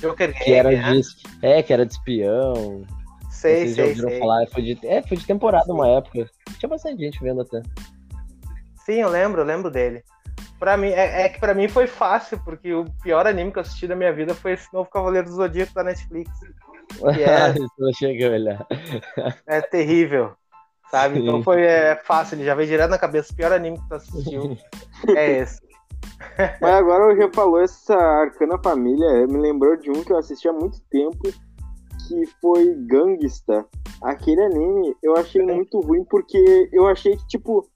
Joker 0.00 0.32
que 0.32 0.44
Game. 0.44 0.56
Era 0.56 0.70
né? 0.70 0.92
de, 0.92 1.02
é, 1.42 1.62
que 1.62 1.72
era 1.72 1.84
de 1.84 1.92
espião. 1.92 2.84
Sei, 3.30 3.68
Vocês 3.68 3.74
sei, 3.74 3.94
sei. 3.96 4.18
falar, 4.18 4.46
foi 4.48 4.62
de, 4.62 4.86
é, 4.86 5.02
foi 5.02 5.16
de 5.16 5.26
temporada 5.26 5.72
uma 5.72 5.88
época. 5.88 6.30
Tinha 6.58 6.68
bastante 6.68 7.02
gente 7.02 7.20
vendo 7.22 7.40
até. 7.40 7.62
Sim, 8.84 8.94
eu 8.94 9.08
lembro, 9.08 9.40
eu 9.40 9.46
lembro 9.46 9.70
dele. 9.70 10.02
Pra 10.58 10.76
mim, 10.76 10.88
é, 10.88 11.22
é 11.22 11.28
que 11.28 11.40
pra 11.40 11.54
mim 11.54 11.68
foi 11.68 11.86
fácil, 11.86 12.40
porque 12.44 12.72
o 12.72 12.84
pior 13.02 13.26
anime 13.26 13.52
que 13.52 13.58
eu 13.58 13.62
assisti 13.62 13.86
da 13.86 13.96
minha 13.96 14.12
vida 14.12 14.34
foi 14.34 14.52
esse 14.52 14.72
novo 14.72 14.88
Cavaleiro 14.88 15.28
do 15.28 15.34
Zodíaco 15.34 15.74
da 15.74 15.84
Netflix. 15.84 16.30
Que 17.14 17.22
é, 17.22 17.54
não 17.78 17.92
chega 17.92 18.28
a 18.28 18.30
olhar. 18.30 18.66
É 19.46 19.60
terrível, 19.60 20.32
sabe? 20.90 21.20
Então 21.20 21.42
foi 21.42 21.62
é, 21.62 21.96
fácil, 21.96 22.36
ele 22.36 22.44
já 22.44 22.54
veio 22.54 22.68
direto 22.68 22.90
na 22.90 22.98
cabeça. 22.98 23.32
O 23.32 23.36
pior 23.36 23.52
anime 23.52 23.78
que 23.78 23.88
tu 23.88 23.94
assistiu 23.94 24.56
é 25.16 25.38
esse. 25.38 25.60
Mas 26.60 26.74
agora 26.74 27.12
o 27.12 27.16
já 27.16 27.30
falou 27.32 27.60
essa 27.60 27.94
Arcana 27.94 28.58
Família, 28.62 29.26
me 29.26 29.38
lembrou 29.38 29.76
de 29.76 29.90
um 29.90 30.04
que 30.04 30.12
eu 30.12 30.18
assisti 30.18 30.48
há 30.48 30.52
muito 30.52 30.80
tempo, 30.90 31.22
que 32.08 32.26
foi 32.40 32.74
Gangsta. 32.86 33.64
Aquele 34.02 34.42
anime 34.42 34.94
eu 35.02 35.16
achei 35.16 35.42
muito 35.42 35.80
ruim 35.80 36.04
porque 36.04 36.68
eu 36.72 36.86
achei 36.86 37.16
que, 37.16 37.26
tipo, 37.28 37.66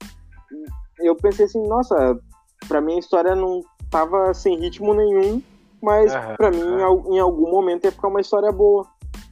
eu 1.01 1.15
pensei 1.17 1.47
assim, 1.47 1.67
nossa, 1.67 2.19
pra 2.67 2.81
mim 2.81 2.97
a 2.97 2.99
história 2.99 3.35
não 3.35 3.63
tava 3.91 4.33
sem 4.35 4.59
ritmo 4.59 4.95
nenhum, 4.95 5.43
mas 5.83 6.15
uhum, 6.15 6.37
pra 6.37 6.51
mim 6.51 6.63
uhum. 6.63 7.15
em 7.15 7.19
algum 7.19 7.51
momento 7.51 7.85
ia 7.85 7.93
ficar 7.93 8.09
uma 8.09 8.21
história 8.21 8.51
boa. 8.53 8.87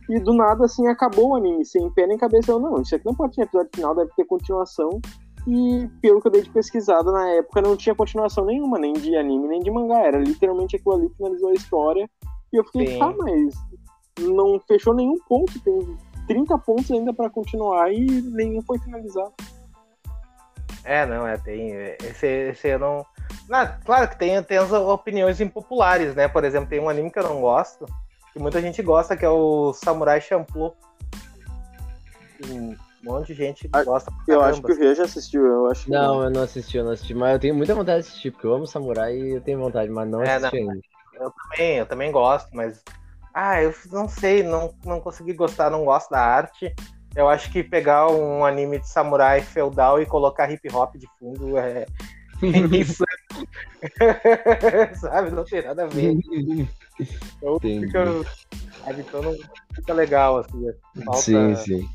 E 0.09 0.21
do 0.21 0.33
nada, 0.33 0.65
assim, 0.65 0.87
acabou 0.87 1.31
o 1.31 1.35
anime, 1.35 1.65
sem 1.65 1.91
pé 1.91 2.07
nem 2.07 2.17
cabeça. 2.17 2.53
Eu, 2.53 2.61
não, 2.61 2.81
isso 2.81 2.95
aqui 2.95 3.05
não 3.05 3.15
pode 3.15 3.35
ter 3.35 3.43
episódio 3.43 3.71
final, 3.75 3.95
deve 3.95 4.13
ter 4.17 4.25
continuação. 4.25 5.01
E 5.47 5.89
pelo 6.01 6.21
que 6.21 6.29
eu 6.29 6.33
dei 6.33 6.43
de 6.43 6.51
pesquisada 6.51 7.11
na 7.11 7.29
época, 7.31 7.61
não 7.61 7.77
tinha 7.77 7.95
continuação 7.95 8.45
nenhuma, 8.45 8.79
nem 8.79 8.93
de 8.93 9.17
anime, 9.17 9.49
nem 9.49 9.61
de 9.61 9.71
mangá. 9.71 9.99
Era 10.01 10.19
literalmente 10.19 10.77
aquilo 10.77 10.95
ali 10.95 11.09
que 11.09 11.17
finalizou 11.17 11.51
a 11.51 11.55
história. 11.55 12.09
E 12.53 12.57
eu 12.57 12.65
fiquei, 12.65 12.87
Sim. 12.87 12.99
tá, 12.99 13.13
mas 13.19 13.55
não 14.21 14.61
fechou 14.67 14.95
nenhum 14.95 15.19
ponto, 15.29 15.61
tem 15.61 15.97
30 16.27 16.57
pontos 16.59 16.91
ainda 16.91 17.13
para 17.13 17.31
continuar 17.31 17.93
e 17.93 18.07
nenhum 18.23 18.63
foi 18.63 18.79
finalizado. 18.79 19.33
É, 20.87 21.05
não, 21.05 21.27
é, 21.27 21.37
tem. 21.37 21.73
Esse, 22.01 22.27
esse 22.27 22.69
eu 22.69 22.79
não. 22.79 23.07
não 23.49 23.69
claro 23.85 24.09
que 24.09 24.17
tem, 24.17 24.41
tem 24.45 24.57
as 24.57 24.71
opiniões 24.71 25.41
impopulares, 25.41 26.15
né? 26.15 26.29
Por 26.29 26.45
exemplo, 26.45 26.69
tem 26.69 26.79
um 26.79 26.89
anime 26.89 27.11
que 27.11 27.19
eu 27.19 27.25
não 27.25 27.41
gosto, 27.41 27.87
que 28.33 28.39
muita 28.39 28.61
gente 28.63 28.81
gosta, 28.83 29.17
que 29.17 29.25
é 29.25 29.29
o 29.29 29.73
Samurai 29.73 30.21
Champloo. 30.21 30.77
Um 32.49 32.77
monte 33.03 33.29
de 33.29 33.35
gente 33.35 33.69
Ah, 33.73 33.83
gosta. 33.83 34.13
Eu 34.29 34.39
caramba, 34.39 34.51
acho 34.51 34.63
que 34.63 34.73
o 34.73 34.77
Ria 34.79 34.95
já 34.95 35.05
assistiu, 35.05 35.45
eu 35.45 35.67
acho 35.67 35.87
que 35.87 35.91
Não, 35.91 36.23
eu 36.23 36.31
não 36.31 36.43
assisti, 36.43 36.77
eu 36.77 36.85
não 36.85 36.93
assisti, 36.93 37.15
mas 37.15 37.33
eu 37.33 37.41
tenho 37.41 37.55
muita 37.55 37.75
vontade 37.75 38.03
de 38.03 38.09
assistir, 38.09 38.31
porque 38.31 38.47
eu 38.47 38.55
amo 38.55 38.67
samurai 38.67 39.17
e 39.17 39.35
eu 39.35 39.41
tenho 39.41 39.59
vontade, 39.59 39.91
mas 39.91 40.09
não 40.09 40.23
É, 40.23 40.37
assisti 40.37 40.57
ainda. 40.57 40.81
Eu 41.15 41.33
também, 41.33 41.77
eu 41.79 41.87
também 41.87 42.13
gosto, 42.13 42.49
mas. 42.53 42.83
Ah, 43.35 43.61
eu 43.61 43.75
não 43.91 44.09
sei, 44.09 44.43
não, 44.43 44.73
não 44.85 45.01
consegui 45.01 45.33
gostar, 45.33 45.69
não 45.69 45.85
gosto 45.85 46.11
da 46.11 46.21
arte. 46.21 46.73
Eu 47.17 47.29
acho 47.29 47.51
que 47.51 47.65
pegar 47.65 48.09
um 48.11 48.45
anime 48.45 48.79
de 48.79 48.89
samurai 48.89 49.41
feudal 49.41 50.01
e 50.01 50.07
colocar 50.07 50.53
hip 50.53 50.69
hop 50.73 50.95
de 50.97 51.09
fundo 51.19 51.57
é. 51.57 51.87
Isso. 52.71 53.03
Sabe? 55.01 55.31
Não 55.31 55.43
tem 55.45 55.63
nada 55.63 55.85
a 55.85 55.87
ver. 55.87 56.15
Então, 57.39 57.57
Entendi. 57.57 57.87
fica, 57.87 58.05
sabe? 58.85 59.01
então 59.01 59.23
não 59.23 59.35
fica 59.75 59.93
legal, 59.93 60.39
assim. 60.39 60.67
Falta... 61.05 61.21
Sim, 61.21 61.55
sim. 61.57 61.89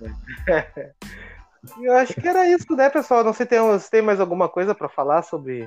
Eu 1.80 1.94
acho 1.94 2.14
que 2.14 2.28
era 2.28 2.46
isso, 2.46 2.74
né, 2.76 2.90
pessoal? 2.90 3.24
Não 3.24 3.32
sei 3.32 3.46
se 3.46 3.50
tem, 3.50 3.78
se 3.78 3.90
tem 3.90 4.02
mais 4.02 4.20
alguma 4.20 4.48
coisa 4.48 4.74
pra 4.74 4.88
falar 4.88 5.22
sobre, 5.22 5.66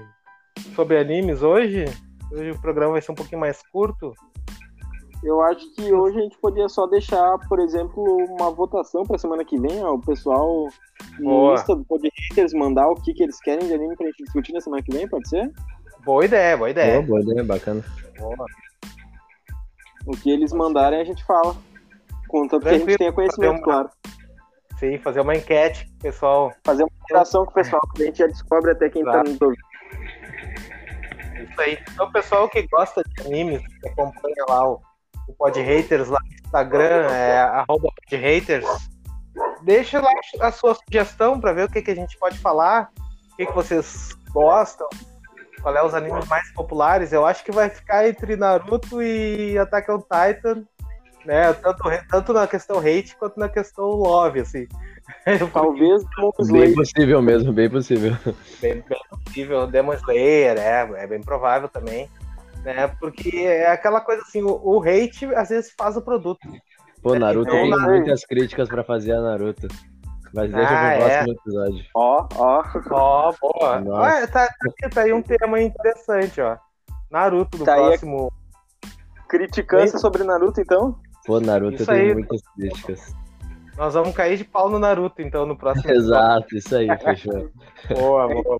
sobre 0.75 0.99
animes 0.99 1.41
hoje. 1.41 1.85
Hoje 2.31 2.51
o 2.51 2.61
programa 2.61 2.93
vai 2.93 3.01
ser 3.01 3.11
um 3.11 3.15
pouquinho 3.15 3.41
mais 3.41 3.61
curto. 3.71 4.13
Eu 5.23 5.41
acho 5.41 5.69
que 5.73 5.91
hoje 5.91 6.17
a 6.19 6.21
gente 6.21 6.37
podia 6.37 6.69
só 6.69 6.85
deixar, 6.87 7.37
por 7.49 7.59
exemplo, 7.59 8.03
uma 8.29 8.51
votação 8.51 9.03
pra 9.03 9.17
semana 9.17 9.43
que 9.43 9.59
vem, 9.59 9.83
ó, 9.83 9.93
o 9.95 10.01
pessoal 10.01 10.67
no 11.19 11.29
Boa. 11.29 11.53
Insta 11.55 11.75
do 11.75 11.83
Podhaters 11.85 12.53
mandar 12.53 12.87
o 12.87 12.95
que, 12.95 13.13
que 13.13 13.23
eles 13.23 13.39
querem 13.41 13.67
de 13.67 13.73
anime 13.73 13.95
pra 13.95 14.05
gente 14.07 14.23
discutir 14.23 14.53
na 14.53 14.61
semana 14.61 14.83
que 14.83 14.91
vem, 14.95 15.07
pode 15.07 15.27
ser? 15.27 15.51
Boa 16.05 16.23
ideia, 16.23 16.55
boa 16.55 16.67
Boa, 16.67 16.69
ideia. 16.69 17.01
boa 17.01 17.21
ideia, 17.21 17.43
bacana. 17.43 17.83
Boa. 18.17 18.45
O 20.05 20.11
que 20.11 20.29
eles 20.29 20.53
mandarem 20.53 21.01
a 21.01 21.03
gente 21.03 21.23
fala. 21.25 21.55
Contanto 22.29 22.61
que 22.63 22.69
a 22.69 22.71
gente 22.73 22.79
Tranquilo, 22.81 22.97
tenha 22.99 23.11
conhecimento, 23.13 23.55
uma- 23.55 23.63
claro. 23.63 23.89
Sim, 24.79 24.97
fazer 24.99 25.21
uma 25.21 25.35
enquete, 25.35 25.91
pessoal. 25.99 26.53
Fazer 26.63 26.83
uma 26.83 26.91
interação 27.03 27.43
com 27.43 27.51
o 27.51 27.53
pessoal, 27.55 27.81
que 27.95 28.03
a 28.03 28.05
gente 28.05 28.19
já 28.19 28.27
descobre 28.27 28.71
até 28.71 28.89
quem 28.89 29.01
Claro. 29.03 29.23
tá 29.37 29.45
ouvindo. 29.45 29.61
Isso 31.49 31.61
aí. 31.61 31.77
Então, 31.91 32.05
o 32.07 32.11
pessoal 32.11 32.47
que 32.47 32.61
gosta 32.67 33.01
de 33.03 33.25
animes, 33.25 33.61
que 33.81 33.89
acompanha 33.89 34.45
lá 34.47 34.69
o, 34.69 34.79
o 35.27 35.33
Pod 35.33 35.59
Haters 35.59 36.07
lá 36.09 36.19
no 36.23 36.35
Instagram, 36.35 37.07
é 37.11 37.39
arroba 37.39 37.89
Pod 37.95 38.15
Haters, 38.15 38.65
deixa 39.61 39.99
lá 39.99 40.11
a 40.41 40.51
sua 40.51 40.75
sugestão 40.75 41.39
para 41.39 41.53
ver 41.53 41.65
o 41.65 41.71
que, 41.71 41.81
que 41.81 41.91
a 41.91 41.95
gente 41.95 42.17
pode 42.17 42.37
falar, 42.39 42.89
o 43.33 43.35
que, 43.35 43.45
que 43.45 43.53
vocês 43.53 44.09
gostam, 44.31 44.87
qual 45.61 45.75
é 45.75 45.83
os 45.83 45.93
animes 45.93 46.25
mais 46.27 46.51
populares. 46.53 47.11
Eu 47.11 47.25
acho 47.25 47.43
que 47.43 47.51
vai 47.51 47.69
ficar 47.69 48.07
entre 48.07 48.35
Naruto 48.35 49.01
e 49.01 49.57
Attack 49.57 49.91
on 49.91 49.99
Titan, 49.99 50.63
né? 51.25 51.53
Tanto, 51.53 51.83
tanto 52.09 52.33
na 52.33 52.47
questão 52.47 52.79
hate 52.79 53.15
quanto 53.17 53.39
na 53.39 53.49
questão 53.49 53.85
love, 53.85 54.39
assim. 54.39 54.67
Talvez 55.53 56.03
Bem 56.51 56.73
possível 56.73 57.21
mesmo, 57.21 57.53
bem 57.53 57.69
possível. 57.69 58.15
bem, 58.59 58.83
bem 58.87 58.99
possível. 59.09 59.67
Demon 59.67 59.93
Slayer, 59.93 60.57
é, 60.57 61.03
é 61.03 61.07
bem 61.07 61.21
provável 61.21 61.69
também. 61.69 62.09
Né? 62.63 62.87
Porque 62.99 63.29
é 63.37 63.71
aquela 63.71 64.01
coisa 64.01 64.21
assim, 64.23 64.41
o, 64.43 64.59
o 64.61 64.81
hate 64.81 65.25
às 65.35 65.49
vezes 65.49 65.73
faz 65.77 65.95
o 65.95 66.01
produto. 66.01 66.47
Pô, 67.01 67.15
Naruto 67.15 67.49
Então, 67.49 67.61
tem 67.61 67.69
Naruto- 67.69 67.89
muitas 67.89 68.25
críticas 68.25 68.67
pra 68.67 68.83
fazer 68.83 69.13
a 69.13 69.21
Naruto. 69.21 69.67
Mas 70.33 70.51
deixa 70.51 70.69
Ah, 70.69 70.91
pro 70.97 71.03
é. 71.03 71.23
próximo 71.23 71.31
episódio. 71.33 71.85
Ó, 71.95 72.27
ó. 72.35 72.63
Ó, 72.91 73.33
boa. 73.39 73.83
Olha, 73.87 74.27
tá, 74.27 74.45
tá, 74.47 74.53
aí- 74.83 74.89
tá 74.89 75.01
aí 75.03 75.13
um 75.13 75.21
tema 75.21 75.61
interessante, 75.61 76.41
ó. 76.41 76.57
Naruto 77.09 77.57
do 77.59 77.63
Tá 77.63 77.75
aí 77.75 77.79
a- 77.79 77.87
próximo. 77.87 78.31
Criticância 79.29 79.97
sobre 79.99 80.23
Naruto, 80.23 80.59
então? 80.61 80.99
Pô, 81.25 81.39
Naruto 81.39 81.75
Isso 81.75 81.85
tem 81.85 81.95
aí. 82.01 82.13
muitas 82.13 82.41
críticas. 82.55 83.13
Nós 83.77 83.93
vamos 83.93 84.15
cair 84.15 84.37
de 84.37 84.43
pau 84.43 84.69
no 84.69 84.79
Naruto, 84.79 85.21
então, 85.21 85.45
no 85.45 85.55
próximo. 85.55 85.91
Exato, 85.91 86.57
isso 86.57 86.75
aí, 86.75 86.87
fechou. 86.97 87.49
Boa, 87.89 88.27
boa, 88.27 88.43
boa, 88.43 88.57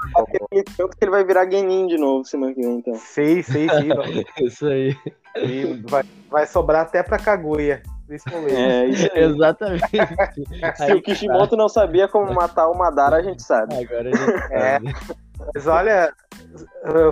Tanto 0.78 0.96
que 0.96 1.04
ele 1.04 1.12
vai 1.12 1.26
virar 1.26 1.50
Genin 1.50 1.88
de 1.88 1.98
novo 1.98 2.24
semana 2.24 2.54
que 2.54 2.62
vem, 2.62 2.76
então. 2.76 2.94
Sim, 2.94 3.42
sim, 3.42 3.68
sim. 3.68 3.90
Isso 4.46 4.68
aí. 4.68 4.96
sim, 5.40 5.84
vai, 5.90 6.04
vai 6.30 6.46
sobrar 6.46 6.84
até 6.84 7.02
pra 7.02 7.18
Kaguya. 7.18 7.82
É, 8.10 8.86
isso 8.86 9.10
aí. 9.14 9.24
Exatamente. 9.24 9.84
Se 10.78 10.84
Aí 10.84 10.94
o 10.94 11.02
Kishimoto 11.02 11.58
não 11.58 11.68
sabia 11.68 12.08
como 12.08 12.34
matar 12.34 12.70
o 12.70 12.78
Madara, 12.78 13.18
a 13.18 13.22
gente 13.22 13.44
sabe. 13.44 13.76
Agora 13.76 14.10
a 14.10 14.16
gente 14.16 14.44
É. 14.54 14.80
sabe. 14.80 14.96
Mas 15.54 15.68
olha, 15.68 16.14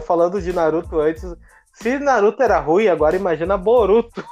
falando 0.05 0.41
de 0.41 0.53
Naruto 0.53 0.99
antes, 0.99 1.35
se 1.73 1.99
Naruto 1.99 2.41
era 2.41 2.59
ruim, 2.59 2.87
agora 2.87 3.15
imagina 3.15 3.57
Boruto. 3.57 4.23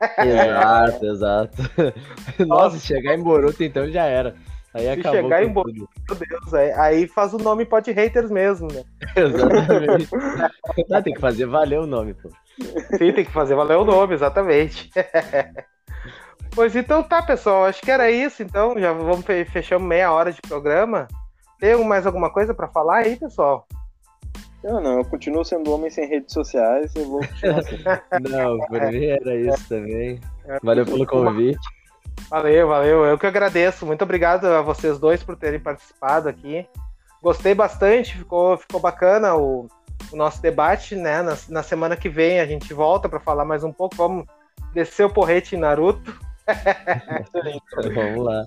Exato, 0.18 1.06
exato. 1.06 1.62
Nossa, 2.46 2.78
se 2.78 2.86
chegar 2.86 3.14
em 3.14 3.22
Boruto, 3.22 3.62
então 3.62 3.88
já 3.90 4.04
era. 4.04 4.34
Aí 4.72 4.84
Se 4.84 5.00
acabou 5.00 5.22
chegar 5.22 5.44
em 5.44 5.48
Boruto. 5.52 5.88
Meu 6.08 6.16
Deus, 6.16 6.54
aí, 6.54 6.72
aí 6.72 7.08
faz 7.08 7.34
o 7.34 7.38
nome 7.38 7.64
pode 7.64 7.90
haters 7.90 8.30
mesmo, 8.30 8.68
né? 8.72 8.82
Exatamente. 9.16 10.08
Ah, 10.92 11.02
tem 11.02 11.12
que 11.12 11.20
fazer 11.20 11.46
valer 11.46 11.80
o 11.80 11.86
nome, 11.86 12.14
pô. 12.14 12.30
Sim, 12.96 13.12
tem 13.12 13.24
que 13.24 13.32
fazer 13.32 13.54
valer 13.54 13.76
o 13.76 13.84
nome, 13.84 14.14
exatamente. 14.14 14.90
pois 16.54 16.74
então 16.76 17.02
tá, 17.02 17.20
pessoal. 17.22 17.64
Acho 17.64 17.82
que 17.82 17.90
era 17.90 18.10
isso, 18.10 18.42
então. 18.42 18.78
Já 18.78 18.92
vamos 18.92 19.24
fe- 19.24 19.44
fechamos 19.44 19.86
meia 19.88 20.12
hora 20.12 20.32
de 20.32 20.40
programa. 20.40 21.08
Tem 21.58 21.76
mais 21.84 22.06
alguma 22.06 22.30
coisa 22.32 22.54
pra 22.54 22.68
falar 22.68 22.98
aí, 22.98 23.16
pessoal? 23.16 23.66
Eu 24.62 24.80
não, 24.80 24.98
eu 24.98 25.04
continuo 25.04 25.44
sendo 25.44 25.72
homem 25.72 25.90
sem 25.90 26.06
redes 26.06 26.34
sociais, 26.34 26.94
eu 26.94 27.06
vou 27.06 27.20
continuar 27.20 27.58
assim. 27.60 27.78
Não, 28.28 28.58
por 28.58 28.80
mim 28.92 29.06
era 29.06 29.34
isso 29.34 29.68
também. 29.68 30.20
Valeu 30.62 30.84
pelo 30.84 31.06
convite. 31.06 31.58
Valeu, 32.28 32.68
valeu. 32.68 33.04
Eu 33.06 33.18
que 33.18 33.26
agradeço. 33.26 33.86
Muito 33.86 34.02
obrigado 34.02 34.44
a 34.44 34.60
vocês 34.60 34.98
dois 34.98 35.22
por 35.22 35.36
terem 35.36 35.58
participado 35.58 36.28
aqui. 36.28 36.66
Gostei 37.22 37.54
bastante, 37.54 38.18
ficou, 38.18 38.58
ficou 38.58 38.80
bacana 38.80 39.34
o, 39.34 39.66
o 40.12 40.16
nosso 40.16 40.42
debate, 40.42 40.94
né? 40.94 41.22
Na, 41.22 41.36
na 41.48 41.62
semana 41.62 41.96
que 41.96 42.08
vem 42.08 42.38
a 42.40 42.46
gente 42.46 42.74
volta 42.74 43.08
para 43.08 43.18
falar 43.18 43.46
mais 43.46 43.64
um 43.64 43.72
pouco. 43.72 43.96
Vamos 43.96 44.26
descer 44.74 45.06
o 45.06 45.10
porrete 45.10 45.56
em 45.56 45.58
Naruto. 45.58 46.14
Vamos 47.94 48.24
lá. 48.24 48.44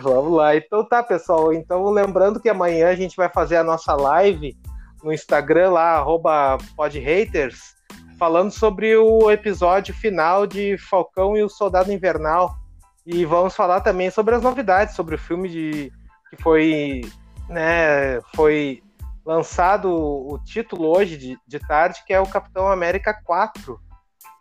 Vamos 0.00 0.32
lá. 0.32 0.56
Então 0.56 0.84
tá, 0.84 1.00
pessoal. 1.02 1.52
Então 1.52 1.88
lembrando 1.90 2.40
que 2.40 2.48
amanhã 2.48 2.88
a 2.88 2.96
gente 2.96 3.16
vai 3.16 3.28
fazer 3.28 3.56
a 3.56 3.64
nossa 3.64 3.94
live 3.94 4.56
no 5.04 5.12
Instagram 5.12 5.70
lá, 5.70 5.98
arroba 5.98 6.58
podhaters, 6.74 7.74
falando 8.18 8.50
sobre 8.50 8.96
o 8.96 9.30
episódio 9.30 9.94
final 9.94 10.46
de 10.46 10.78
Falcão 10.78 11.36
e 11.36 11.42
o 11.42 11.48
Soldado 11.48 11.92
Invernal. 11.92 12.56
E 13.06 13.24
vamos 13.24 13.54
falar 13.54 13.82
também 13.82 14.10
sobre 14.10 14.34
as 14.34 14.42
novidades, 14.42 14.96
sobre 14.96 15.14
o 15.14 15.18
filme 15.18 15.48
de 15.48 15.92
que 16.30 16.42
foi, 16.42 17.02
né, 17.48 18.20
foi 18.34 18.82
lançado 19.24 19.92
o 19.92 20.38
título 20.42 20.88
hoje 20.96 21.18
de, 21.18 21.38
de 21.46 21.58
tarde, 21.60 22.02
que 22.06 22.14
é 22.14 22.20
o 22.20 22.26
Capitão 22.26 22.66
América 22.66 23.12
4, 23.24 23.78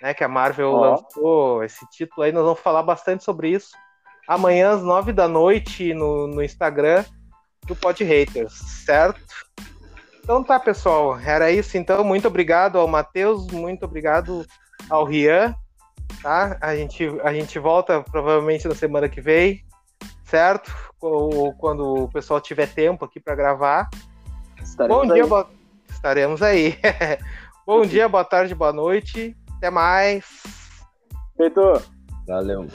né, 0.01 0.13
que 0.13 0.23
a 0.23 0.29
Marvel 0.29 0.71
Ó. 0.71 0.81
lançou 0.81 1.63
esse 1.63 1.85
título 1.89 2.23
aí, 2.23 2.31
nós 2.31 2.43
vamos 2.43 2.61
falar 2.61 2.83
bastante 2.83 3.23
sobre 3.23 3.49
isso 3.49 3.71
amanhã 4.27 4.71
às 4.71 4.81
nove 4.81 5.11
da 5.11 5.27
noite 5.27 5.93
no, 5.93 6.27
no 6.27 6.43
Instagram 6.43 7.03
do 7.65 7.75
Pod 7.75 8.03
Haters, 8.03 8.53
certo? 8.85 9.21
Então 10.23 10.41
tá, 10.41 10.57
pessoal. 10.57 11.19
Era 11.19 11.51
isso 11.51 11.77
então. 11.77 12.03
Muito 12.03 12.27
obrigado 12.27 12.79
ao 12.79 12.87
Matheus, 12.87 13.45
muito 13.47 13.83
obrigado 13.83 14.45
ao 14.89 15.03
Rian. 15.03 15.53
Tá? 16.21 16.57
A 16.61 16.75
gente, 16.75 17.05
a 17.23 17.33
gente 17.33 17.59
volta 17.59 18.01
provavelmente 18.01 18.67
na 18.67 18.75
semana 18.75 19.09
que 19.09 19.19
vem, 19.19 19.65
certo? 20.23 20.73
Ou 21.01 21.53
quando 21.53 22.05
o 22.05 22.09
pessoal 22.09 22.39
tiver 22.39 22.67
tempo 22.67 23.03
aqui 23.03 23.19
para 23.19 23.35
gravar. 23.35 23.89
Estaremos 24.61 24.97
Bom 24.97 25.13
dia, 25.13 25.23
aí. 25.23 25.29
boa... 25.29 25.49
estaremos 25.89 26.41
aí. 26.41 26.79
Bom 27.67 27.85
dia, 27.85 28.07
boa 28.07 28.23
tarde, 28.23 28.55
boa 28.55 28.71
noite. 28.71 29.35
Até 29.57 29.69
mais. 29.69 30.25
Feito. 31.35 31.81
Valeu. 32.25 32.67